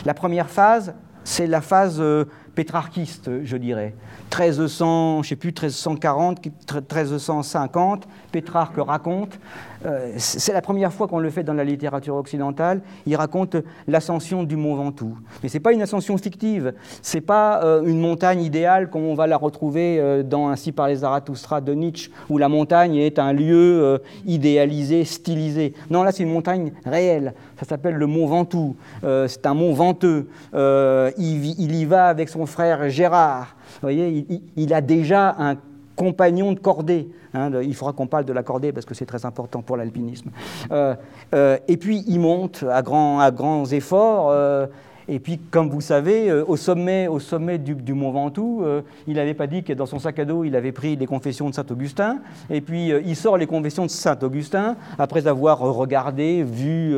[0.05, 0.93] La première phase,
[1.23, 3.95] c'est la phase euh, pétrarchiste, je dirais.
[4.31, 9.37] 1300, je sais plus, 1340, 1350, Pétrarque raconte
[9.85, 12.81] euh, c'est la première fois qu'on le fait dans la littérature occidentale.
[13.05, 15.17] Il raconte l'ascension du mont Ventoux.
[15.41, 16.73] Mais ce n'est pas une ascension fictive.
[17.01, 20.71] Ce n'est pas euh, une montagne idéale comme on va la retrouver euh, dans Ainsi
[20.71, 25.73] par les Zarathustra de Nietzsche, où la montagne est un lieu idéalisé, stylisé.
[25.89, 27.33] Non, là, c'est une montagne réelle.
[27.59, 28.75] Ça s'appelle le mont Ventoux.
[29.01, 30.27] c'est un mont venteux.
[30.53, 33.55] Il, y va avec son frère Gérard.
[33.75, 34.20] Vous voyez,
[34.55, 35.55] il, a déjà un
[35.95, 37.09] compagnon de cordée.
[37.33, 40.29] Hein, il faudra qu'on parle de la cordée parce que c'est très important pour l'alpinisme.
[40.71, 44.69] et puis il monte à, grands efforts.
[45.07, 49.15] Et puis, comme vous savez, euh, au sommet, au sommet du, Mont Ventoux, euh, il
[49.15, 51.53] n'avait pas dit que dans son sac à dos, il avait pris les confessions de
[51.53, 52.19] Saint-Augustin.
[52.49, 56.95] Et puis, euh, il sort les confessions de Saint-Augustin après avoir regardé, vu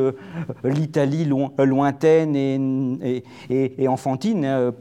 [0.62, 4.72] l'Italie lointaine et, enfantine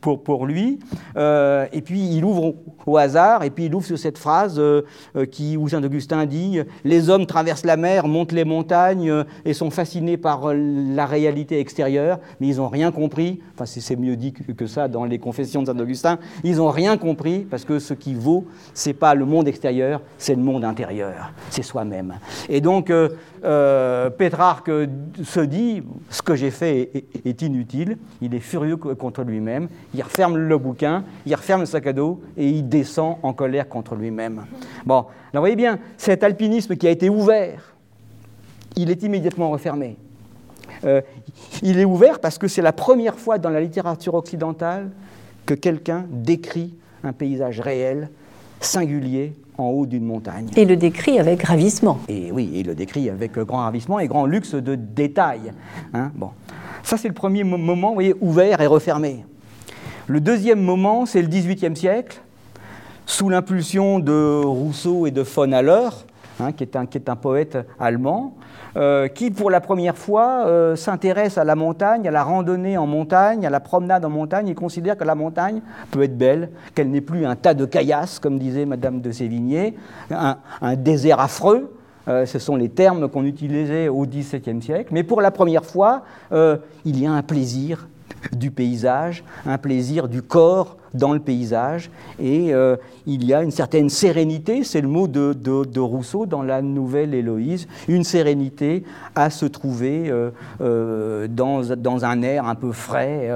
[0.00, 0.78] pour, lui.
[1.16, 2.54] Euh, et puis il ouvre
[2.86, 4.82] au, hasard, et puis il ouvre sur cette phrase euh,
[5.16, 9.70] euh, qui, où Saint-Augustin dit Les hommes traversent la mer, montent les montagnes et sont
[9.70, 13.40] fascinés par la réalité extérieure, mais ils n'ont rien compris.
[13.54, 16.18] Enfin, c'est mieux dit que, ça dans les confessions de Saint-Augustin.
[16.44, 20.34] Ils n'ont rien compris parce que ce qui vaut, c'est pas le monde extérieur, c'est
[20.34, 22.14] le monde intérieur, c'est soi-même.
[22.48, 22.92] Et donc,
[23.42, 24.70] Pétrarque
[25.24, 27.96] se dit Ce que j'ai fait est inutile.
[28.20, 32.20] Il est furieux contre lui-même il referme le bouquin, il referme le sac à dos
[32.36, 34.44] et il descend en colère contre lui-même.
[34.84, 37.74] Bon, vous voyez bien, cet alpinisme qui a été ouvert,
[38.76, 39.96] il est immédiatement refermé.
[40.84, 41.00] Euh,
[41.62, 44.90] il est ouvert parce que c'est la première fois dans la littérature occidentale
[45.44, 48.08] que quelqu'un décrit un paysage réel,
[48.60, 50.48] singulier, en haut d'une montagne.
[50.56, 51.98] Et le décrit avec ravissement.
[52.08, 55.52] Et oui, il le décrit avec grand ravissement et grand luxe de détails.
[55.94, 56.10] Hein.
[56.14, 56.30] bon.
[56.82, 59.24] Ça, c'est le premier moment, vous voyez, ouvert et refermé.
[60.06, 62.20] Le deuxième moment, c'est le XVIIIe siècle,
[63.06, 65.88] sous l'impulsion de Rousseau et de von Haller,
[66.40, 68.34] hein, qui, est un, poète allemand,
[68.76, 72.86] euh, qui pour la première fois euh, s'intéresse à la montagne, à la randonnée en
[72.86, 76.90] montagne, à la promenade en montagne, et considère que la montagne peut être belle, qu'elle
[76.90, 79.76] n'est plus un tas de caillasses, comme disait Madame de Sévigné,
[80.10, 80.36] un,
[80.76, 81.74] désert affreux,
[82.08, 84.88] euh, ce sont les termes qu'on utilisait au XVIIe siècle.
[84.92, 87.88] Mais pour la première fois, il y a un plaisir
[88.32, 91.90] du paysage, un plaisir du corps dans le paysage.
[92.20, 92.76] Et euh,
[93.06, 97.66] il y a une certaine sérénité, c'est le mot de, Rousseau dans la nouvelle Héloïse,
[97.88, 103.30] une sérénité à se trouver euh, euh, dans, un air un peu frais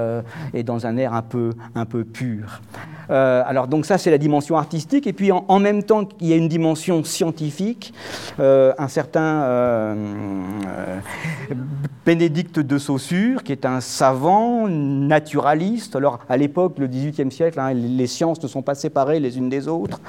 [0.53, 2.61] et dans un air un peu, un peu pur.
[3.09, 6.35] alors donc ça c'est la dimension artistique, et puis en, même temps il y a
[6.35, 7.93] une dimension scientifique,
[8.39, 9.95] un certain
[12.05, 17.73] Bénédicte de Saussure, qui est un savant naturaliste, alors à l'époque, le XVIIIe siècle, Hein,
[17.73, 19.99] les sciences ne sont pas séparées les unes des autres.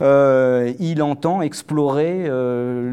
[0.00, 2.90] Euh, il entend explorer euh,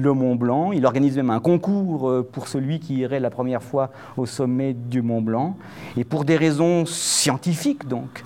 [0.00, 0.72] le Mont Blanc.
[0.72, 4.72] Il organise même un concours euh, pour celui qui irait la première fois au sommet
[4.72, 5.56] du Mont Blanc.
[5.96, 8.24] Et pour des raisons scientifiques, donc,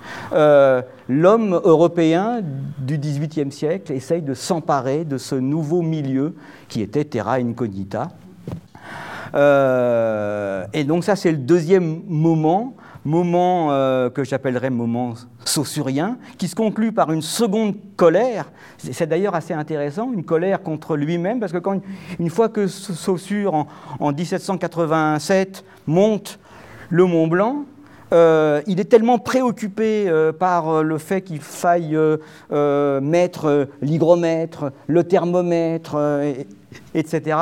[1.09, 2.41] l'homme européen
[2.77, 6.35] du XVIIIe siècle essaye de s'emparer de ce nouveau milieu
[6.67, 8.09] qui était Terra Incognita.
[9.33, 15.13] et donc ça, c'est le deuxième moment moment euh, que j'appellerais moment
[15.45, 18.51] saussurien, qui se conclut par une seconde colère.
[18.77, 21.81] C'est d'ailleurs assez intéressant, une colère contre lui-même, parce que quand,
[22.19, 23.65] une fois que Saussure,
[23.99, 26.39] en, 1787, monte
[26.89, 27.65] le Mont Blanc,
[28.11, 31.97] euh, il est tellement préoccupé euh, par le fait qu'il faille
[32.49, 35.97] mettre l'hygromètre, le thermomètre,
[36.93, 37.37] etc.,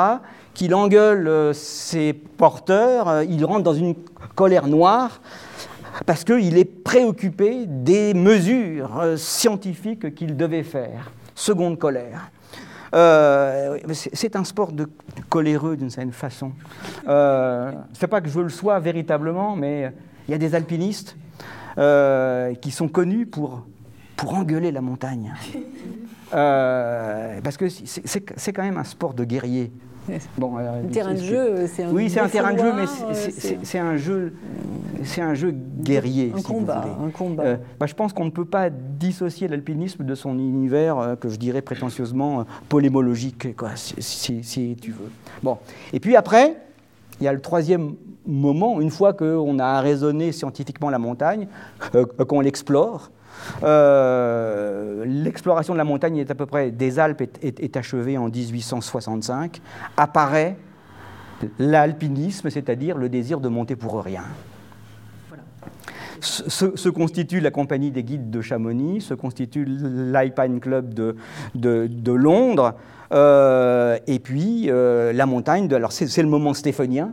[0.54, 3.94] qu'il engueule ses porteurs, il rentre dans une
[4.34, 5.20] colère noire,
[6.06, 11.10] parce qu'il est préoccupé des mesures euh, scientifiques qu'il devait faire.
[11.34, 12.30] Seconde colère.
[12.94, 14.88] Euh, c'est un sport de
[15.28, 16.52] coléreux d'une certaine façon.
[17.06, 19.92] Euh, c'est pas que je le sois véritablement, mais
[20.26, 21.16] il y a des alpinistes
[21.76, 23.66] euh, qui sont connus pour,
[24.16, 25.34] pour engueuler la montagne.
[26.30, 29.70] parce que c'est quand même un sport de guerrier.
[30.38, 33.14] Bon, un terrain de jeu, c'est un Oui, c'est un terrain de jeu, mais
[33.62, 34.34] c'est un jeu,
[35.04, 36.32] c'est un jeu guerrier.
[36.36, 37.42] Un combat, un combat.
[37.44, 41.28] Euh, bah, je pense qu'on ne peut pas dissocier l'alpinisme de son univers euh, que
[41.28, 45.10] je dirais prétentieusement euh, polémologique, quoi, si, si, tu veux.
[45.42, 45.58] Bon,
[45.92, 46.56] et puis après,
[47.20, 47.94] il y a le troisième
[48.26, 51.48] moment, une fois qu'on a raisonné scientifiquement la montagne,
[52.28, 53.10] qu'on l'explore,
[53.62, 59.60] euh, l'exploration de la montagne est à peu près des Alpes est, achevée en 1865.
[59.96, 60.56] Apparaît
[61.58, 64.24] l'alpinisme, c'est-à-dire le désir de monter pour rien.
[66.20, 71.14] Se, constitue la compagnie des guides de Chamonix, se constitue l'Alpine Club de,
[71.54, 72.74] de, Londres,
[73.12, 77.12] euh, et puis euh, la montagne, de, alors c'est le moment stéphanien,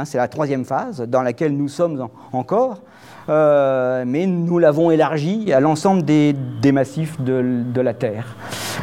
[0.00, 2.80] hein, c'est la troisième phase dans laquelle nous sommes encore.
[3.28, 6.34] Euh, mais nous l'avons élargi à l'ensemble des,
[6.72, 8.36] massifs de, la Terre.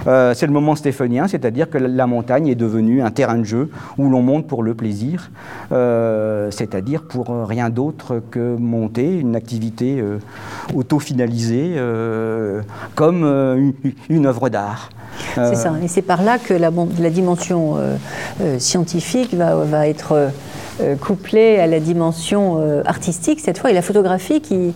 [0.08, 3.70] Euh, c'est le moment stéphanien, c'est-à-dire que la montagne est devenue un terrain de jeu
[3.98, 5.32] où l'on monte pour le plaisir,
[5.72, 10.04] euh, c'est-à-dire pour rien d'autre que monter une activité
[10.74, 11.78] auto-finalisée
[12.96, 13.74] comme
[14.10, 14.90] une, œuvre d'art.
[15.36, 16.72] C'est ça, et c'est par là que la,
[17.10, 17.78] dimension
[18.58, 20.32] scientifique va, être
[21.00, 24.74] couplé à la dimension euh, artistique cette fois et la photographie qui,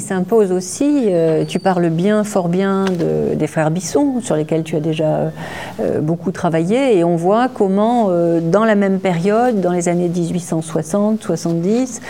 [0.00, 1.06] s'impose aussi.
[1.08, 5.32] Euh, tu parles bien, fort bien de, des frères Bisson sur lesquels tu as déjà
[6.00, 12.00] beaucoup travaillé et on voit comment dans la même période, dans les années 1860-70,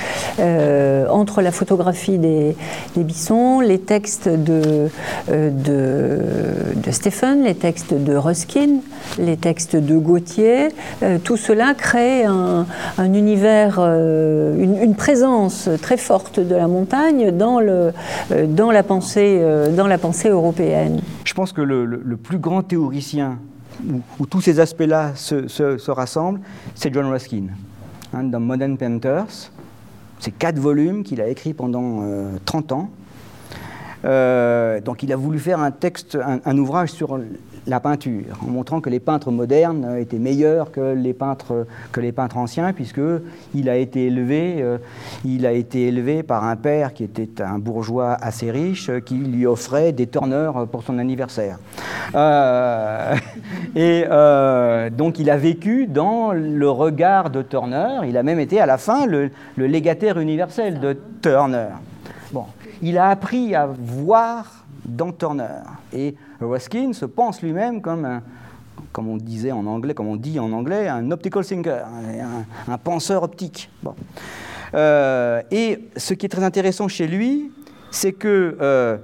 [1.10, 2.56] entre la photographie des,
[2.96, 4.88] des, Bisson, les textes de,
[5.28, 6.18] de,
[6.74, 8.80] de Stephen, les textes de Ruskin,
[9.18, 10.68] les textes de Gautier,
[11.24, 12.66] tout cela crée un,
[12.98, 17.92] un univers euh, une, présence très forte de la montagne dans, le,
[18.32, 21.00] euh, dans, la, pensée, euh, dans la pensée européenne.
[21.24, 23.38] Je pense que le, plus grand théoricien
[24.18, 26.40] où, tous ces aspects-là se, se, rassemblent,
[26.74, 27.44] c'est John Ruskin.
[28.12, 29.50] Hein, dans Modern Painters,
[30.18, 32.02] c'est quatre volumes qu'il a écrits pendant
[32.44, 32.90] 30 ans.
[34.04, 37.18] Donc il a voulu faire un texte, un, ouvrage sur
[37.66, 42.12] la peinture, en montrant que les peintres modernes étaient meilleurs que les peintres, que les
[42.12, 43.00] peintres anciens, puisque
[43.54, 44.78] il a été élevé, euh,
[45.24, 49.46] il a été élevé par un père qui était un bourgeois assez riche, qui lui
[49.46, 51.58] offrait des turneurs pour son anniversaire.
[52.14, 53.14] Euh,
[53.76, 58.00] et euh, donc il a vécu dans le regard de Turner.
[58.06, 61.68] Il a même été à la fin le légataire universel de Turner.
[62.82, 65.62] Il a appris à voir dans Turner.
[65.92, 68.22] Et Ruskin se pense lui-même comme un,
[68.92, 71.86] comme on disait en anglais, comme on dit en anglais, un optical thinker,
[72.68, 73.70] un, penseur optique.
[73.82, 73.94] Bon.
[74.74, 77.50] Euh, et ce qui est très intéressant chez lui,
[77.90, 78.96] c'est que euh,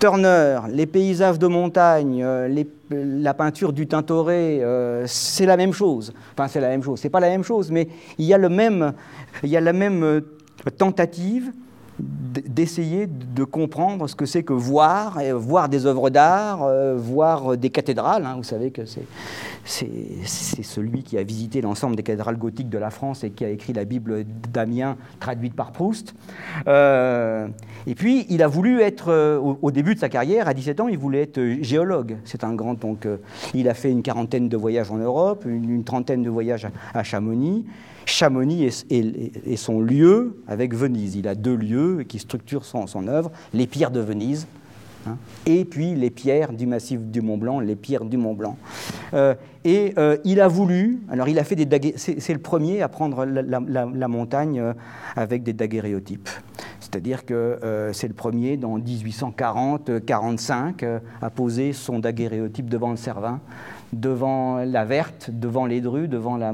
[0.00, 4.62] Turner, les paysages de montagne, euh, la peinture du Tintoret,
[5.06, 6.12] c'est la même chose.
[6.32, 7.00] Enfin, c'est la même chose.
[7.00, 8.92] C'est pas la même chose, mais il y a le même,
[9.42, 10.22] il y a la même
[10.76, 11.52] tentative
[11.98, 17.70] d'essayer de comprendre ce que c'est que voir, voir des œuvres d'art, euh, voir des
[17.70, 18.24] cathédrales.
[18.24, 18.34] Hein.
[18.36, 23.24] Vous savez que c'est celui qui a visité l'ensemble des cathédrales gothiques de la France
[23.24, 26.14] et qui a écrit la Bible d'Amiens traduite par Proust.
[26.66, 27.48] Euh,
[27.86, 30.88] et puis, il a voulu être, euh, au, début de sa carrière, à 17 ans,
[30.88, 32.16] il voulait être géologue.
[32.24, 33.06] C'est un grand, donc,
[33.54, 37.64] il a fait une quarantaine de voyages en Europe, une, trentaine de voyages à Chamonix.
[38.06, 41.16] Chamonix est, son lieu avec Venise.
[41.16, 44.46] Il a deux lieux qui structurent son, œuvre, les pierres de Venise,
[45.06, 48.56] hein, et puis les pierres du massif du Mont Blanc, les pierres du Mont Blanc.
[49.14, 49.34] Euh,
[49.64, 53.24] et euh, il a voulu, alors il a fait des c'est le premier à prendre
[53.24, 54.72] la, montagne euh,
[55.14, 56.28] avec des daguerréotypes.
[56.80, 63.40] C'est-à-dire que c'est le premier dans 1840-45 à poser son daguerréotype devant le Cervin
[63.92, 66.52] devant la verte, devant les drues, devant la,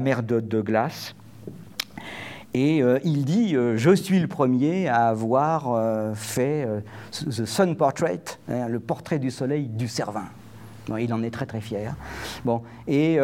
[0.00, 1.14] mer de, glace.
[2.54, 6.68] Et euh, il dit euh, Je suis le premier à avoir euh, fait
[7.12, 10.26] The Sun Portrait, hein, le portrait du soleil du Cervin.
[10.98, 11.94] il en est très très fier.
[12.44, 13.18] Bon, et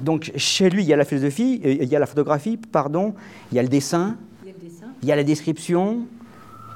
[0.00, 3.14] donc chez lui, il y a la philosophie, il y a la photographie, pardon,
[3.50, 4.16] il y a le dessin,
[5.02, 6.06] il y a la description,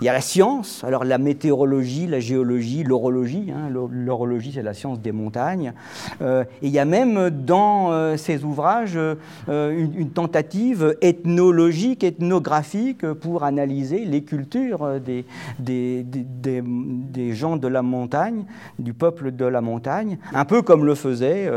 [0.04, 3.50] il y a la science, alors la météorologie, la géologie, l'orologie.
[3.50, 3.70] Hein,
[4.52, 5.72] c'est la science des montagnes.
[6.20, 9.14] Euh, et il y a même dans euh, ces ouvrages euh,
[9.48, 15.24] une, tentative ethnologique, ethnographique pour analyser les cultures des,
[17.32, 18.44] gens de la montagne,
[18.78, 21.50] du peuple de la montagne, un peu comme le faisait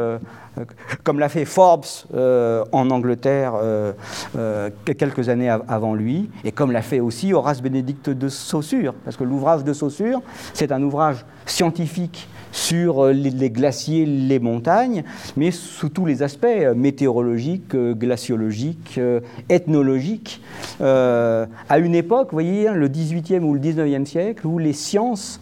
[1.04, 3.94] comme l'a fait Forbes euh, en Angleterre euh,
[4.38, 9.18] euh, quelques années avant lui, et comme l'a fait aussi Horace Bénédicte de Saussure, parce
[9.18, 10.22] que l'ouvrage de Saussure,
[10.54, 15.04] c'est un ouvrage scientifique sur les, glaciers, les montagnes,
[15.36, 19.00] mais sous tous les aspects météorologiques, glaciologiques,
[19.50, 20.42] ethnologiques,
[20.80, 25.40] à une époque, vous voyez, hein, le 18e ou le 19e siècle, où les sciences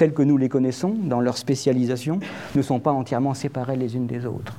[0.00, 2.20] telles que nous les connaissons, dans leur spécialisation,
[2.54, 4.56] ne sont pas entièrement séparées les unes des autres.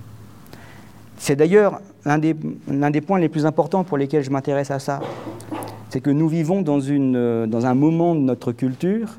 [1.17, 4.99] C'est d'ailleurs l'un des, points les plus importants pour lesquels je m'intéresse à ça.
[5.89, 9.17] C'est que nous vivons dans, dans, un moment de notre culture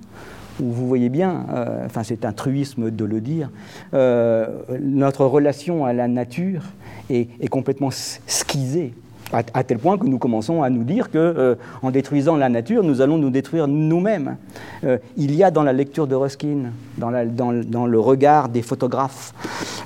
[0.60, 3.50] où vous voyez bien, euh, enfin c'est un truisme de le dire,
[3.92, 4.46] euh,
[4.80, 6.62] notre relation à la nature
[7.10, 8.94] est, est complètement skisée
[9.32, 12.82] à, tel point que nous commençons à nous dire que, euh, en détruisant la nature,
[12.82, 14.36] nous allons nous détruire nous-mêmes.
[14.84, 19.34] Euh, il y a dans la lecture de Ruskin, dans, le regard des photographes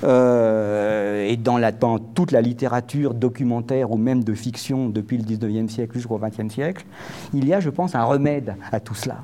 [0.03, 1.59] euh, et dans,
[2.13, 6.85] toute la littérature documentaire ou même de fiction depuis le 19e siècle jusqu'au 20e siècle,
[7.33, 9.17] il y a, je pense, un remède à tout cela.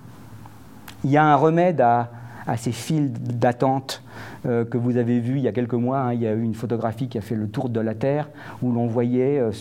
[1.04, 2.10] Il y a un remède à,
[2.58, 4.04] ces files d'attente
[4.44, 6.00] que vous avez vus il y a quelques mois.
[6.00, 6.14] Hein.
[6.14, 8.30] il y a eu une photographie qui a fait le tour de la Terre
[8.62, 9.52] où l'on voyait euh,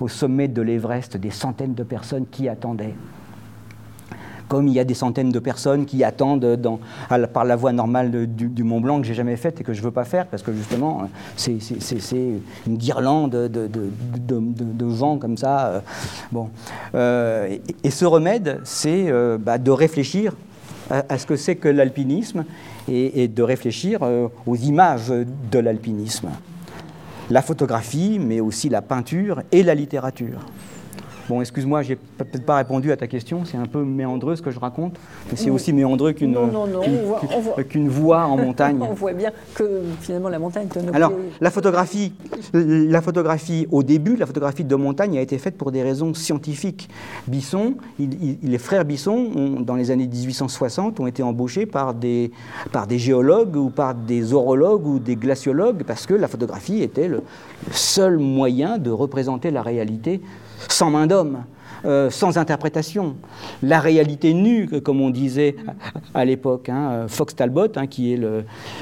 [0.00, 2.94] au sommet de l'Everest des centaines de personnes qui attendaient
[4.48, 6.58] comme il y a des centaines de personnes qui attendent
[7.34, 9.84] par la voie normale du, Mont Blanc que j'ai jamais faite et que je ne
[9.84, 11.06] veux pas faire parce que justement
[11.36, 11.58] c'est
[12.66, 15.66] une guirlande de, de, gens comme ça.
[15.66, 15.80] Euh,
[16.32, 16.48] bon.
[17.84, 20.32] et, ce remède, c'est bah, de réfléchir
[20.88, 22.46] à, ce que c'est que l'alpinisme
[22.88, 26.30] et, de réfléchir euh, aux images de l'alpinisme.
[27.30, 30.40] La photographie, mais aussi la peinture et la littérature.
[31.28, 34.50] Bon, excuse-moi, j'ai peut-être pas répondu à ta question, c'est un peu méandreux ce que
[34.50, 34.94] je raconte,
[35.30, 36.38] mais c'est aussi méandreux qu'une
[37.68, 38.78] qu'une voie en montagne.
[38.80, 42.14] on voit bien que finalement la montagne te Alors, la photographie,
[42.54, 46.88] la photographie au début, la photographie de montagne a été faite pour des raisons scientifiques.
[47.26, 52.30] Bisson, les frères Bisson, dans les années 1860, ont été embauchés par des,
[52.72, 57.08] par des géologues ou par des orologues ou des glaciologues parce que la photographie était
[57.08, 57.22] le
[57.70, 60.22] seul moyen de représenter la réalité
[60.68, 61.44] sans main d'homme,
[61.84, 63.16] euh, sans interprétation.
[63.62, 65.54] La réalité nue, comme on disait
[66.14, 66.68] à, l'époque.
[66.68, 68.20] Hein, euh, Fox Talbot, hein, qui est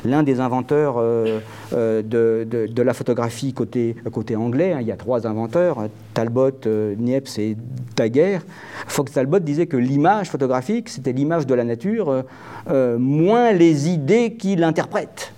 [0.05, 1.41] l'un des inventeurs euh,
[1.73, 3.97] de, la photographie côté,
[4.37, 6.67] anglais, hein, il y a trois inventeurs, Talbot,
[6.99, 7.57] Niepce et
[7.97, 8.43] Daguerre.
[8.87, 12.25] Fox Talbot disait que l'image photographique, c'était l'image de la nature,
[12.99, 15.33] moins les idées qui l'interprètent.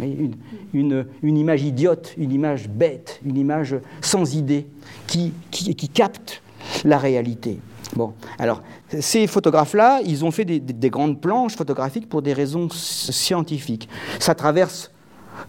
[0.00, 4.66] Une, une, image idiote, une image bête, une image sans idée
[5.06, 6.42] qui, qui, qui capte
[6.84, 7.60] la réalité.
[7.94, 8.62] Bon, alors
[8.98, 13.88] ces photographes-là, ils ont fait des, des, grandes planches photographiques pour des raisons scientifiques.
[14.18, 14.90] Ça traverse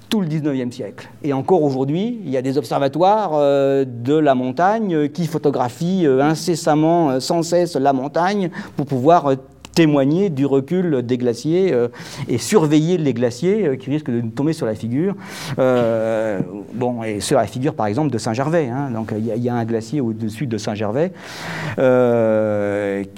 [0.09, 1.09] tout le 19e siècle.
[1.23, 6.21] Et encore aujourd'hui, il y a des observatoires euh, de la montagne qui photographient euh,
[6.21, 9.33] incessamment, euh, sans cesse, la montagne pour pouvoir
[9.75, 11.89] témoigner du recul des glaciers euh,
[12.27, 15.15] et surveiller les glaciers euh, qui risquent de tomber sur la figure.
[15.59, 16.39] Euh,
[16.73, 18.69] bon, et sur la figure, par exemple, de Saint-Gervais.
[18.69, 18.89] Hein.
[18.91, 21.11] donc, il y, a un glacier au-dessus de Saint-Gervais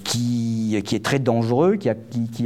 [0.03, 0.46] qui,
[0.83, 1.89] qui, est très dangereux, qui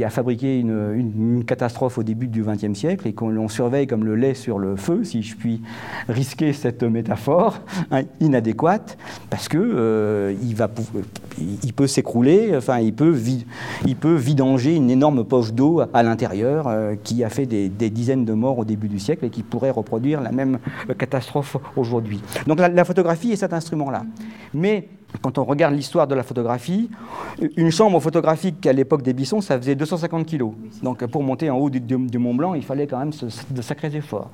[0.04, 4.34] a, fabriqué une, catastrophe au début du XXe siècle et qu'on surveille comme le lait
[4.34, 5.60] sur le feu, si je puis
[6.08, 7.60] risquer cette métaphore
[7.90, 8.96] hein, inadéquate,
[9.30, 10.70] parce que va,
[11.62, 13.14] il peut s'écrouler, enfin, il peut,
[14.16, 18.58] vidanger une énorme poche d'eau à l'intérieur euh, qui a fait des, dizaines de morts
[18.58, 20.58] au début du siècle et qui pourrait reproduire la même
[20.88, 22.20] euh, catastrophe aujourd'hui.
[22.46, 24.04] Donc la, photographie est cet instrument-là.
[24.54, 24.88] Mais
[25.20, 26.90] quand on regarde l'histoire de la photographie,
[27.56, 30.52] une chambre photographique à l'époque des Bissons, ça faisait 250 kilos.
[30.82, 33.12] Donc pour monter en haut du, Mont Blanc, il fallait quand même
[33.50, 34.30] de sacrés efforts.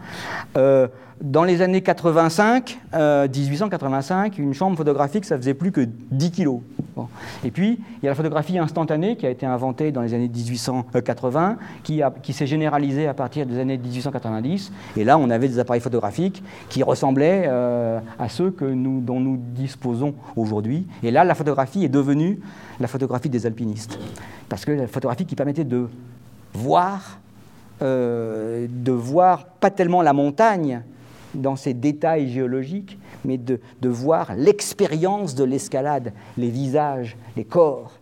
[0.57, 0.89] Euh,
[1.21, 6.61] dans les années 85, 1885, une chambre photographique, ça faisait plus que 10 kilos.
[7.45, 10.29] Et puis, il y a la photographie instantanée qui a été inventée dans les années
[10.29, 12.03] 1880, qui,
[12.33, 14.73] s'est généralisée à partir des années 1890.
[14.97, 20.15] Et là, on avait des appareils photographiques qui ressemblaient euh, à ceux dont nous disposons
[20.37, 20.87] aujourd'hui.
[21.03, 22.41] Et là, la photographie est devenue
[22.81, 23.99] la photographie des alpinistes.
[24.49, 25.89] Parce que la photographie qui permettait de
[26.55, 27.19] voir,
[27.83, 30.83] euh, de voir pas tellement la montagne,
[31.39, 37.93] dans ses détails géologiques, mais de, de voir l'expérience de l'escalade, les visages, les corps,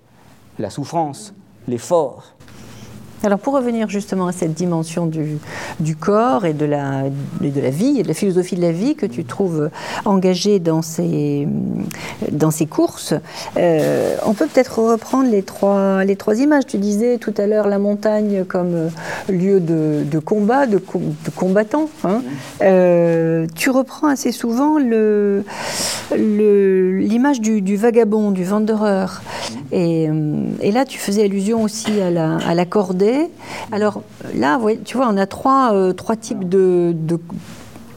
[0.59, 1.35] la souffrance,
[1.69, 2.36] l'effort.
[3.23, 7.05] Alors pour revenir justement à cette dimension du, corps et de, la,
[7.41, 9.71] vie de la philosophie de la vie que tu trouves
[10.05, 11.49] engagée dans ces,
[12.69, 13.15] courses,
[13.57, 16.05] euh, on peut peut-être reprendre les trois,
[16.35, 16.67] images.
[16.67, 18.91] Tu disais tout à l'heure la montagne comme
[19.29, 21.89] lieu de, combat, de, de combattant.
[22.05, 22.23] Hein.
[22.63, 24.79] Euh, tu reprends assez souvent
[26.15, 29.23] l'image du, vagabond, du wanderer.
[29.73, 30.09] Et,
[30.61, 33.31] et, là tu faisais allusion aussi à la, à la cordée
[33.73, 34.03] alors
[34.35, 37.19] là, tu vois, on a trois, euh, trois types de, de,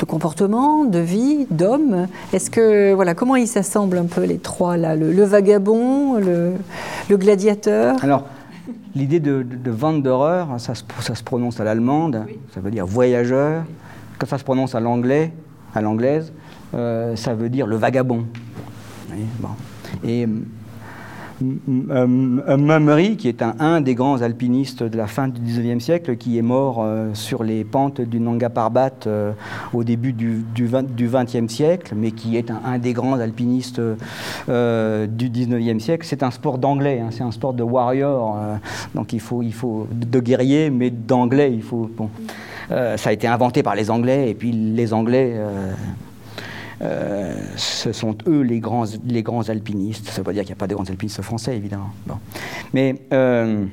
[0.08, 2.08] comportements, de vie, d'hommes.
[2.34, 7.98] Est-ce que, voilà, comment ils s'assemblent un peu les trois là le, vagabond, le, gladiateur?
[8.02, 8.26] Alors,
[8.96, 13.64] l'idée de, de, wanderer, ça se, ça se prononce à l'allemande, ça veut dire voyageur.
[14.18, 15.32] Quand ça se prononce à l'anglais,
[15.76, 16.34] à l'anglaise,
[16.74, 18.26] euh, ça veut dire le vagabond.
[19.40, 19.50] bon.
[20.04, 20.28] Et
[21.42, 26.42] Mummery, qui est un, des grands alpinistes de la fin du 19e siècle, qui est
[26.42, 29.32] mort euh, sur les pentes du Nanga Parbat euh,
[29.74, 33.82] au début du, du, 20, siècle, mais qui est un, des grands alpinistes
[34.50, 36.06] euh, du 19e siècle.
[36.06, 38.38] C'est un sport d'anglais, hein, c'est un sport de warrior,
[38.94, 41.52] donc il faut, il faut de guerrier, mais d'anglais.
[41.54, 41.90] Il faut,
[42.70, 45.36] ça a été inventé par les Anglais, et puis les Anglais
[46.82, 50.06] euh, ce sont eux les grands, les grands alpinistes.
[50.06, 51.90] Ça ne veut pas dire qu'il n'y a pas de grands alpinistes français, évidemment.
[52.74, 53.66] Mais euh,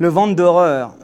[0.00, 0.94] le ventre d'horreur,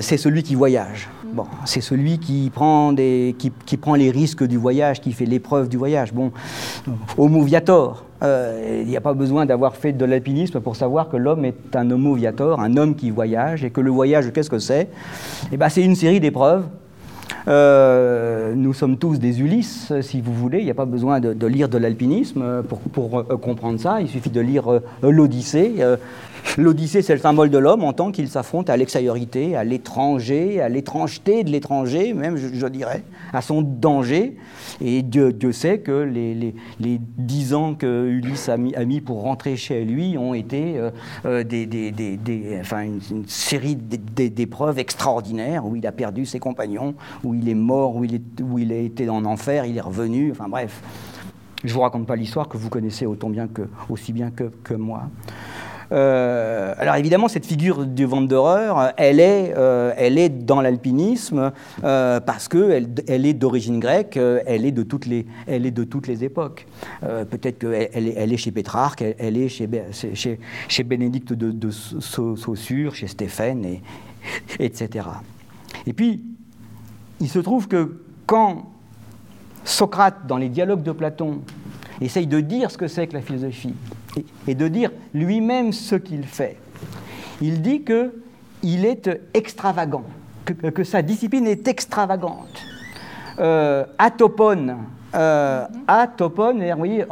[0.00, 1.08] c'est celui qui voyage.
[1.30, 5.26] Bon, c'est celui qui prend, des, qui, qui, prend les risques du voyage, qui fait
[5.26, 6.12] l'épreuve du voyage.
[6.14, 6.32] Bon,
[7.18, 8.04] homo viator.
[8.22, 11.88] Il n'y a pas besoin d'avoir fait de l'alpinisme pour savoir que l'homme est un
[11.90, 14.88] homo viator, un homme qui voyage, et que le voyage, qu'est-ce que c'est?
[15.52, 16.64] Eh ben, c'est une série d'épreuves
[17.48, 20.58] euh, nous sommes tous des Ulysses, si vous voulez.
[20.58, 24.00] Il n'y a pas besoin de, lire de l'alpinisme pour, pour euh, comprendre ça.
[24.00, 25.76] Il suffit de lire euh, l'Odyssée.
[26.56, 30.68] L'Odyssée, c'est le symbole de l'homme en tant qu'il s'affronte à l'extériorité, à l'étranger, à
[30.68, 34.36] l'étrangeté de l'étranger, même, je, dirais, à son danger.
[34.80, 40.16] Et Dieu, sait que les, dix ans que Ulysse a mis, pour rentrer chez lui
[40.18, 40.80] ont été
[41.24, 46.94] des, enfin, une, série d'épreuves extraordinaires où il a perdu ses compagnons,
[47.24, 50.30] où il est mort, où il, est, où a été en enfer, il est revenu,
[50.32, 50.82] enfin bref.
[51.64, 54.74] Je ne vous raconte pas l'histoire que vous connaissez autant bien que, aussi bien que
[54.74, 55.08] moi.
[55.90, 61.52] Euh, alors évidemment, cette figure du ventre d'horreur, elle, est, euh, elle est dans l'alpinisme
[61.84, 65.84] euh, parce qu'elle elle est d'origine grecque, elle, est de toutes les, elle est de
[65.84, 66.66] toutes les époques.
[67.00, 69.68] Peut-être qu'elle elle est, elle est chez Pétrarque, elle, est chez,
[70.14, 73.82] chez, chez Bénédicte de, de Saussure, chez Stéphane, et,
[74.58, 75.06] etc.
[75.86, 76.22] Et puis,
[77.20, 78.70] il se trouve que quand
[79.64, 81.40] Socrate, dans les dialogues de Platon,
[82.00, 83.74] essaye de dire ce que c'est que la philosophie
[84.46, 86.56] et de dire lui-même ce qu'il fait,
[87.40, 90.04] il dit qu'il est extravagant,
[90.44, 92.62] que, sa discipline est extravagante.
[93.38, 94.76] Euh, atopone,
[95.14, 97.04] euh, atopone, vous voyez,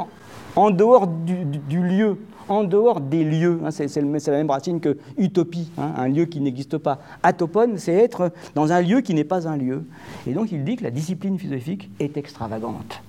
[0.56, 3.60] en, dehors du lieu, en dehors des lieux.
[3.64, 6.98] Hein, c'est, la même racine que utopie, hein, un lieu qui n'existe pas.
[7.22, 9.84] Atopone, c'est être dans un lieu qui n'est pas un lieu.
[10.26, 13.02] Et donc il dit que la discipline philosophique est extravagante.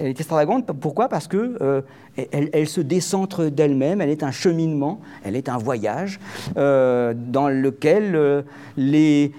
[0.00, 1.10] Elle est extravagante, pourquoi?
[1.10, 1.82] Parce qu'elle euh,
[2.16, 6.18] elle, se décentre d'elle-même, elle est un cheminement, elle est un voyage
[6.56, 8.40] euh, dans lequel euh,
[8.78, 9.32] les,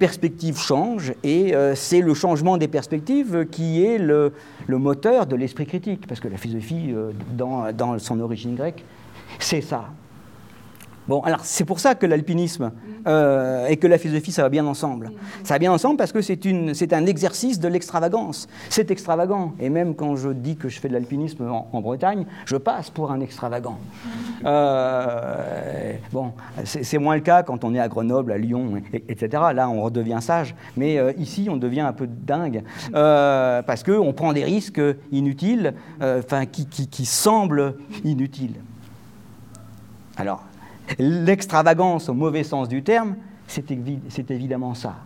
[0.00, 4.32] perspectives changent et c'est le changement des perspectives qui est le,
[4.68, 6.94] moteur de l'esprit critique, parce que la philosophie,
[7.32, 8.84] dans son origine grecque,
[9.38, 9.90] c'est ça.
[11.08, 12.70] Bon, alors c'est pour ça que l'alpinisme
[13.06, 15.10] euh, et que la philosophie, ça va bien ensemble.
[15.42, 18.46] Ça va bien ensemble parce que c'est, un exercice de l'extravagance.
[18.68, 19.54] C'est extravagant.
[19.58, 23.10] Et même quand je dis que je fais de l'alpinisme en, Bretagne, je passe pour
[23.10, 23.78] un extravagant.
[24.44, 26.32] Euh, bon,
[26.64, 29.42] c'est, moins le cas quand on est à Grenoble, à Lyon, etc.
[29.54, 30.54] Là, on redevient sage.
[30.76, 36.44] Mais euh, ici, on devient un peu dingue parce qu'on prend des risques inutiles, enfin,
[36.44, 38.56] qui, qui semblent inutiles.
[40.18, 40.47] Alors,
[40.98, 43.16] L'extravagance, au mauvais sens du terme,
[43.46, 44.96] c'est évidemment ça,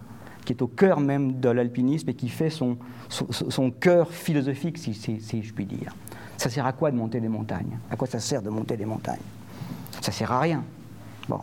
[0.45, 2.77] qui est au cœur même de l'alpinisme et qui fait son,
[3.81, 5.95] cœur philosophique, si, je puis dire.
[6.37, 7.79] Ça sert à quoi de monter des montagnes?
[7.91, 9.21] À quoi ça sert de monter des montagnes?
[10.01, 10.65] Ça sert à rien.
[11.29, 11.41] Bon.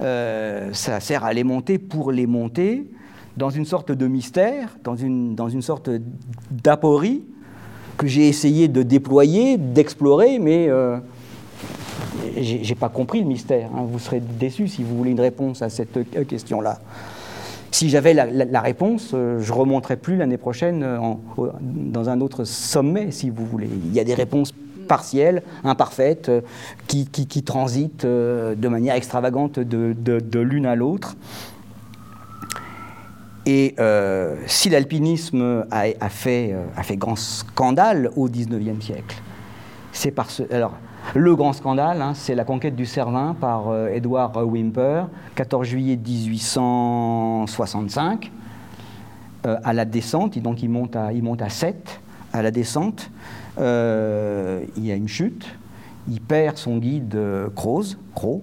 [0.00, 2.90] Euh, ça sert à les monter pour les monter
[3.36, 5.90] dans une sorte de mystère, dans une, dans une sorte
[6.50, 7.24] d'aporie
[7.96, 10.98] que j'ai essayé de déployer, d'explorer, mais euh,
[12.36, 13.70] j'ai pas compris le mystère.
[13.74, 13.86] Hein.
[13.88, 16.80] Vous serez déçus si vous voulez une réponse à cette euh, question-là.
[17.70, 20.98] Si j'avais la, réponse, euh, je remonterais plus l'année prochaine euh,
[21.60, 23.68] dans un autre sommet, si vous voulez.
[23.86, 24.52] Il y a des réponses
[24.86, 26.30] partielles, imparfaites,
[26.86, 27.06] qui,
[27.42, 31.16] transitent de manière extravagante de, l'une à l'autre.
[33.46, 33.74] Et
[34.46, 39.16] si l'alpinisme a, fait, a fait grand scandale au XIXe siècle,
[39.94, 40.14] c'est
[41.14, 45.04] le grand scandale, hein, c'est la conquête du Cervin par euh, Edward Wimper,
[45.36, 48.32] 14 juillet 1865,
[49.46, 52.00] euh, à la descente, donc il monte à, à 7
[52.32, 53.12] à la descente,
[53.60, 55.46] euh, il y a une chute,
[56.10, 57.16] il perd son guide
[57.54, 58.42] Croz, Crow,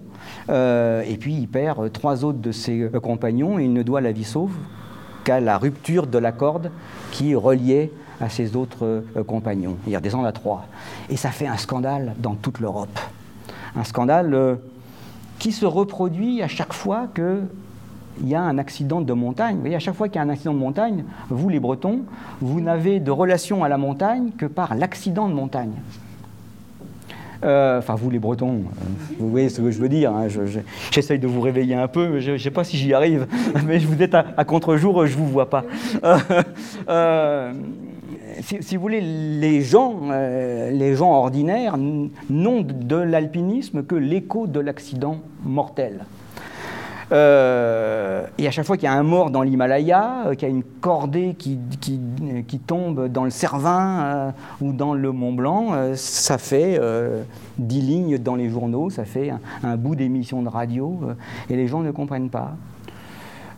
[0.49, 4.23] et puis il perd trois autres de ses compagnons et il ne doit la vie
[4.23, 4.53] sauve
[5.25, 6.71] qu'à la rupture de la corde
[7.11, 7.91] qui reliait
[8.21, 9.77] à ses autres euh, compagnons.
[9.87, 10.67] Il redescend à trois.
[11.09, 12.99] Et ça fait un scandale dans toute l'Europe.
[13.75, 14.55] Un scandale euh,
[15.39, 19.55] qui se reproduit à chaque fois qu'il y a un accident de montagne.
[19.55, 22.01] Vous voyez, à chaque fois qu'il y a un accident de montagne, vous les Bretons,
[22.41, 25.73] vous n'avez de relation à la montagne que par l'accident de montagne.
[27.43, 28.65] Euh, enfin, vous les Bretons,
[29.17, 30.11] vous voyez ce que je veux dire.
[30.11, 30.27] Hein,
[30.91, 33.25] j'essaye de vous réveiller un peu, je ne sais pas si j'y arrive,
[33.65, 35.63] mais vous êtes à, contre-jour, je ne vous vois pas.
[38.41, 46.05] Si, vous voulez, les gens, euh, ordinaires n'ont de l'alpinisme que l'écho de l'accident mortel.
[47.11, 50.53] Euh, et à chaque fois qu'il y a un mort dans l'Himalaya, qu'il y a
[50.53, 56.79] une cordée qui, qui, tombe dans le Cervin ou dans le Mont Blanc, ça fait
[57.57, 61.01] dix lignes dans les journaux, ça fait un bout d'émission de radio,
[61.49, 62.55] et les gens ne comprennent pas.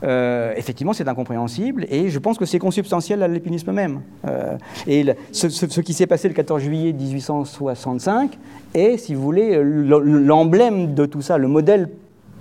[0.03, 4.01] Euh, effectivement, c'est incompréhensible et je pense que c'est consubstantiel à l'alpinisme même.
[4.27, 8.37] Euh, et ce, qui s'est passé le 14 juillet 1865
[8.73, 11.89] est, si vous voulez, l'emblème de tout ça, le modèle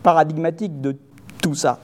[0.02, 0.96] paradigmatique de
[1.40, 1.80] tout ça.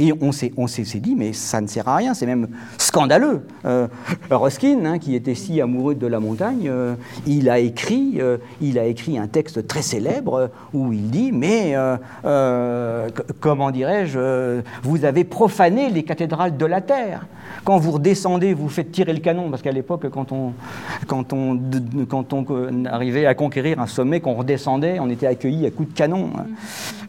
[0.00, 0.50] Et on s'est,
[0.94, 2.48] dit, mais ça ne sert à rien, c'est même
[2.78, 3.42] scandaleux.
[3.66, 3.86] Euh,
[4.30, 6.94] Ruskin, hein, qui était si amoureux de la montagne, euh,
[7.26, 11.76] il, a écrit, euh, il a écrit un texte très célèbre où il dit, mais
[13.40, 17.26] comment dirais-je, vous avez profané les cathédrales de la terre.
[17.64, 20.54] Quand vous redescendez, vous faites tirer le canon, parce qu'à l'époque, quand on,
[22.86, 26.30] arrivait à conquérir un sommet, qu'on redescendait, on était accueilli à coups de canon.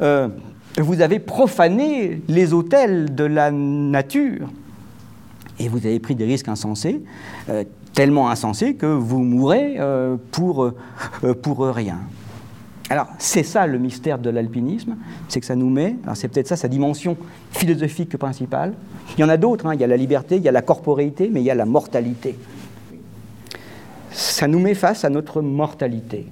[0.01, 0.31] Hein
[0.78, 4.47] vous avez profané les hôtels de la nature
[5.59, 7.01] et vous avez pris des risques insensés,
[7.49, 7.63] euh,
[7.93, 11.99] tellement insensés que vous mourrez euh, pour, euh, pour rien.
[12.89, 14.97] Alors, c'est ça le mystère de l'alpinisme,
[15.30, 17.15] c'est que ça nous met, c'est peut-être ça sa dimension
[17.51, 18.74] philosophique principale.
[19.17, 19.76] Il y en a d'autres, hein.
[19.76, 21.65] il y a la liberté, il y a la corporéité, mais il y a la
[21.65, 22.38] mortalité.
[24.11, 26.28] Ça nous met face à notre mortalité.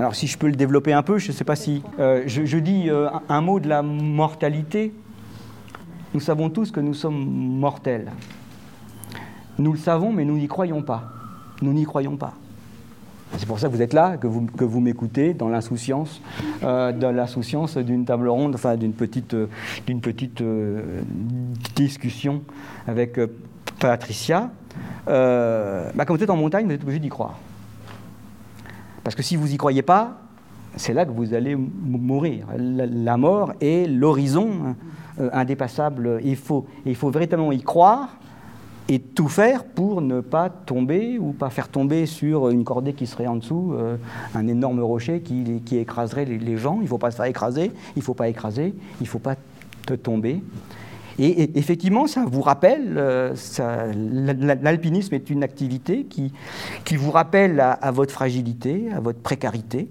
[0.00, 1.82] Alors si je peux le développer un peu, je ne sais pas si...
[1.98, 4.94] Euh, je, dis euh, un mot de la mortalité.
[6.14, 8.10] Nous savons tous que nous sommes mortels.
[9.58, 11.12] Nous le savons, mais nous n'y croyons pas.
[11.60, 12.32] Nous n'y croyons pas.
[13.36, 16.22] C'est pour ça que vous êtes là, que vous, m'écoutez dans l'insouciance,
[16.62, 19.36] euh, dans l'insouciance d'une table ronde, enfin d'une petite,
[21.76, 22.40] discussion
[22.88, 23.20] avec
[23.78, 24.50] Patricia.
[25.06, 27.38] Bah, comme vous êtes en montagne, vous êtes obligé d'y croire.
[29.10, 30.18] Parce que si vous n'y croyez pas,
[30.76, 32.46] c'est là que vous allez mourir.
[32.56, 34.76] La, mort est l'horizon
[35.18, 36.20] euh, indépassable.
[36.22, 38.10] Il faut, il faut véritablement y croire
[38.88, 43.08] et tout faire pour ne pas tomber ou pas faire tomber sur une cordée qui
[43.08, 43.96] serait en dessous euh,
[44.36, 46.76] un énorme rocher qui, qui écraserait les, gens.
[46.76, 49.18] Il ne faut pas se faire écraser, il ne faut pas écraser, il ne faut
[49.18, 49.34] pas
[49.86, 50.40] te tomber.
[51.22, 53.34] Et, effectivement, ça vous rappelle, euh,
[54.62, 56.32] l'alpinisme est une activité qui,
[56.86, 59.88] qui vous rappelle à, votre fragilité, à votre précarité,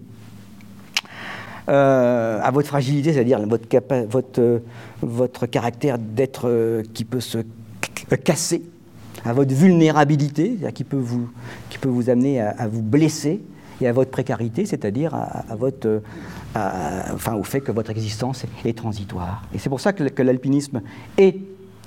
[1.69, 3.67] euh, à votre fragilité, c'est-à-dire votre,
[4.07, 4.61] votre,
[5.03, 7.37] votre caractère d'être euh, qui peut se
[8.23, 8.63] casser,
[9.23, 11.29] à votre vulnérabilité, qui peut vous,
[11.69, 13.39] qui peut vous amener à, vous blesser,
[13.81, 16.01] et à votre précarité, c'est-à-dire à, votre,
[16.55, 19.43] enfin, au fait que votre existence est transitoire.
[19.53, 20.81] Et c'est pour ça que, l'alpinisme
[21.17, 21.37] est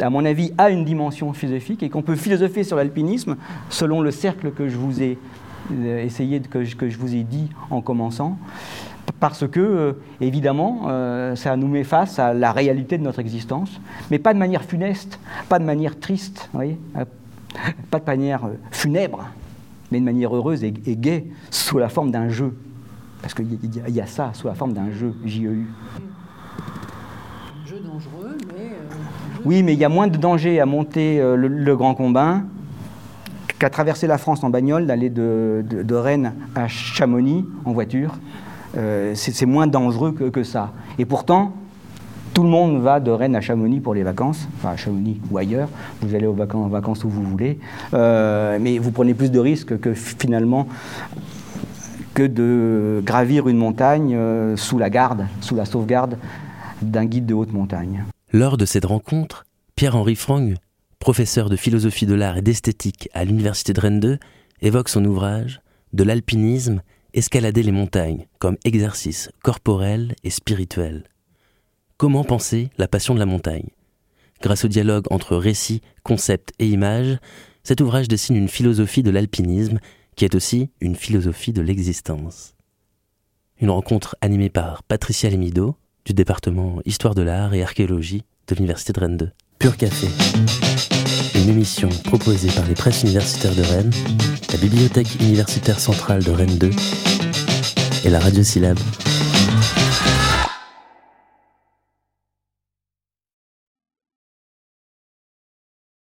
[0.00, 3.36] à mon avis, a une dimension philosophique et qu'on peut philosopher sur l'alpinisme
[3.68, 5.18] selon le cercle que je vous ai
[5.70, 8.36] euh, essayé, que je, que je vous ai dit en commençant,
[9.20, 13.80] parce que, euh, évidemment, euh, ça nous met face à la réalité de notre existence,
[14.10, 16.50] mais pas de manière funeste, pas de manière triste,
[17.90, 19.28] pas de manière funèbre,
[19.92, 22.56] mais de manière heureuse et gaie, sous la forme d'un jeu.
[23.22, 23.46] Parce qu'il
[23.88, 25.64] y, a ça sous la forme d'un jeu JEU.
[27.62, 28.64] Un jeu dangereux, mais.
[28.64, 28.94] Euh,
[29.44, 32.44] oui, mais il y a moins de danger à monter euh, le, Grand Combin
[33.60, 38.14] qu'à traverser la France en bagnole, d'aller de, Rennes à Chamonix en voiture.
[38.76, 40.72] Euh, c'est moins dangereux que, ça.
[40.98, 41.52] Et pourtant,
[42.34, 45.38] tout le monde va de Rennes à Chamonix pour les vacances, enfin à Chamonix ou
[45.38, 45.68] ailleurs,
[46.00, 47.60] vous allez aux vacances, vacances où vous voulez,
[47.92, 50.66] mais vous prenez plus de risques que finalement
[52.14, 56.18] que de gravir une montagne euh, sous la garde, sous la sauvegarde
[56.82, 58.04] d'un guide de haute montagne.
[58.32, 59.44] Lors de cette rencontre,
[59.76, 60.54] Pierre-Henri Frang,
[60.98, 64.18] professeur de philosophie de l'art et d'esthétique à l'université de Rennes 2,
[64.60, 65.60] évoque son ouvrage
[65.92, 66.82] De l'alpinisme,
[67.14, 71.04] escalader les montagnes comme exercice corporel et spirituel.
[71.96, 73.68] Comment penser la passion de la montagne?
[74.40, 77.18] Grâce au dialogue entre récit, concept et image,
[77.62, 79.78] cet ouvrage dessine une philosophie de l'alpinisme
[80.16, 82.54] qui est aussi une philosophie de l'existence.
[83.60, 88.92] Une rencontre animée par Patricia Lemido, du département Histoire de l'art et archéologie de l'Université
[88.92, 89.30] de Rennes 2.
[89.58, 90.08] Pur Café.
[91.38, 93.92] Une émission proposée par les presses universitaires de Rennes,
[94.50, 96.70] la Bibliothèque universitaire centrale de Rennes 2
[98.04, 98.78] et la Radio Syllabe.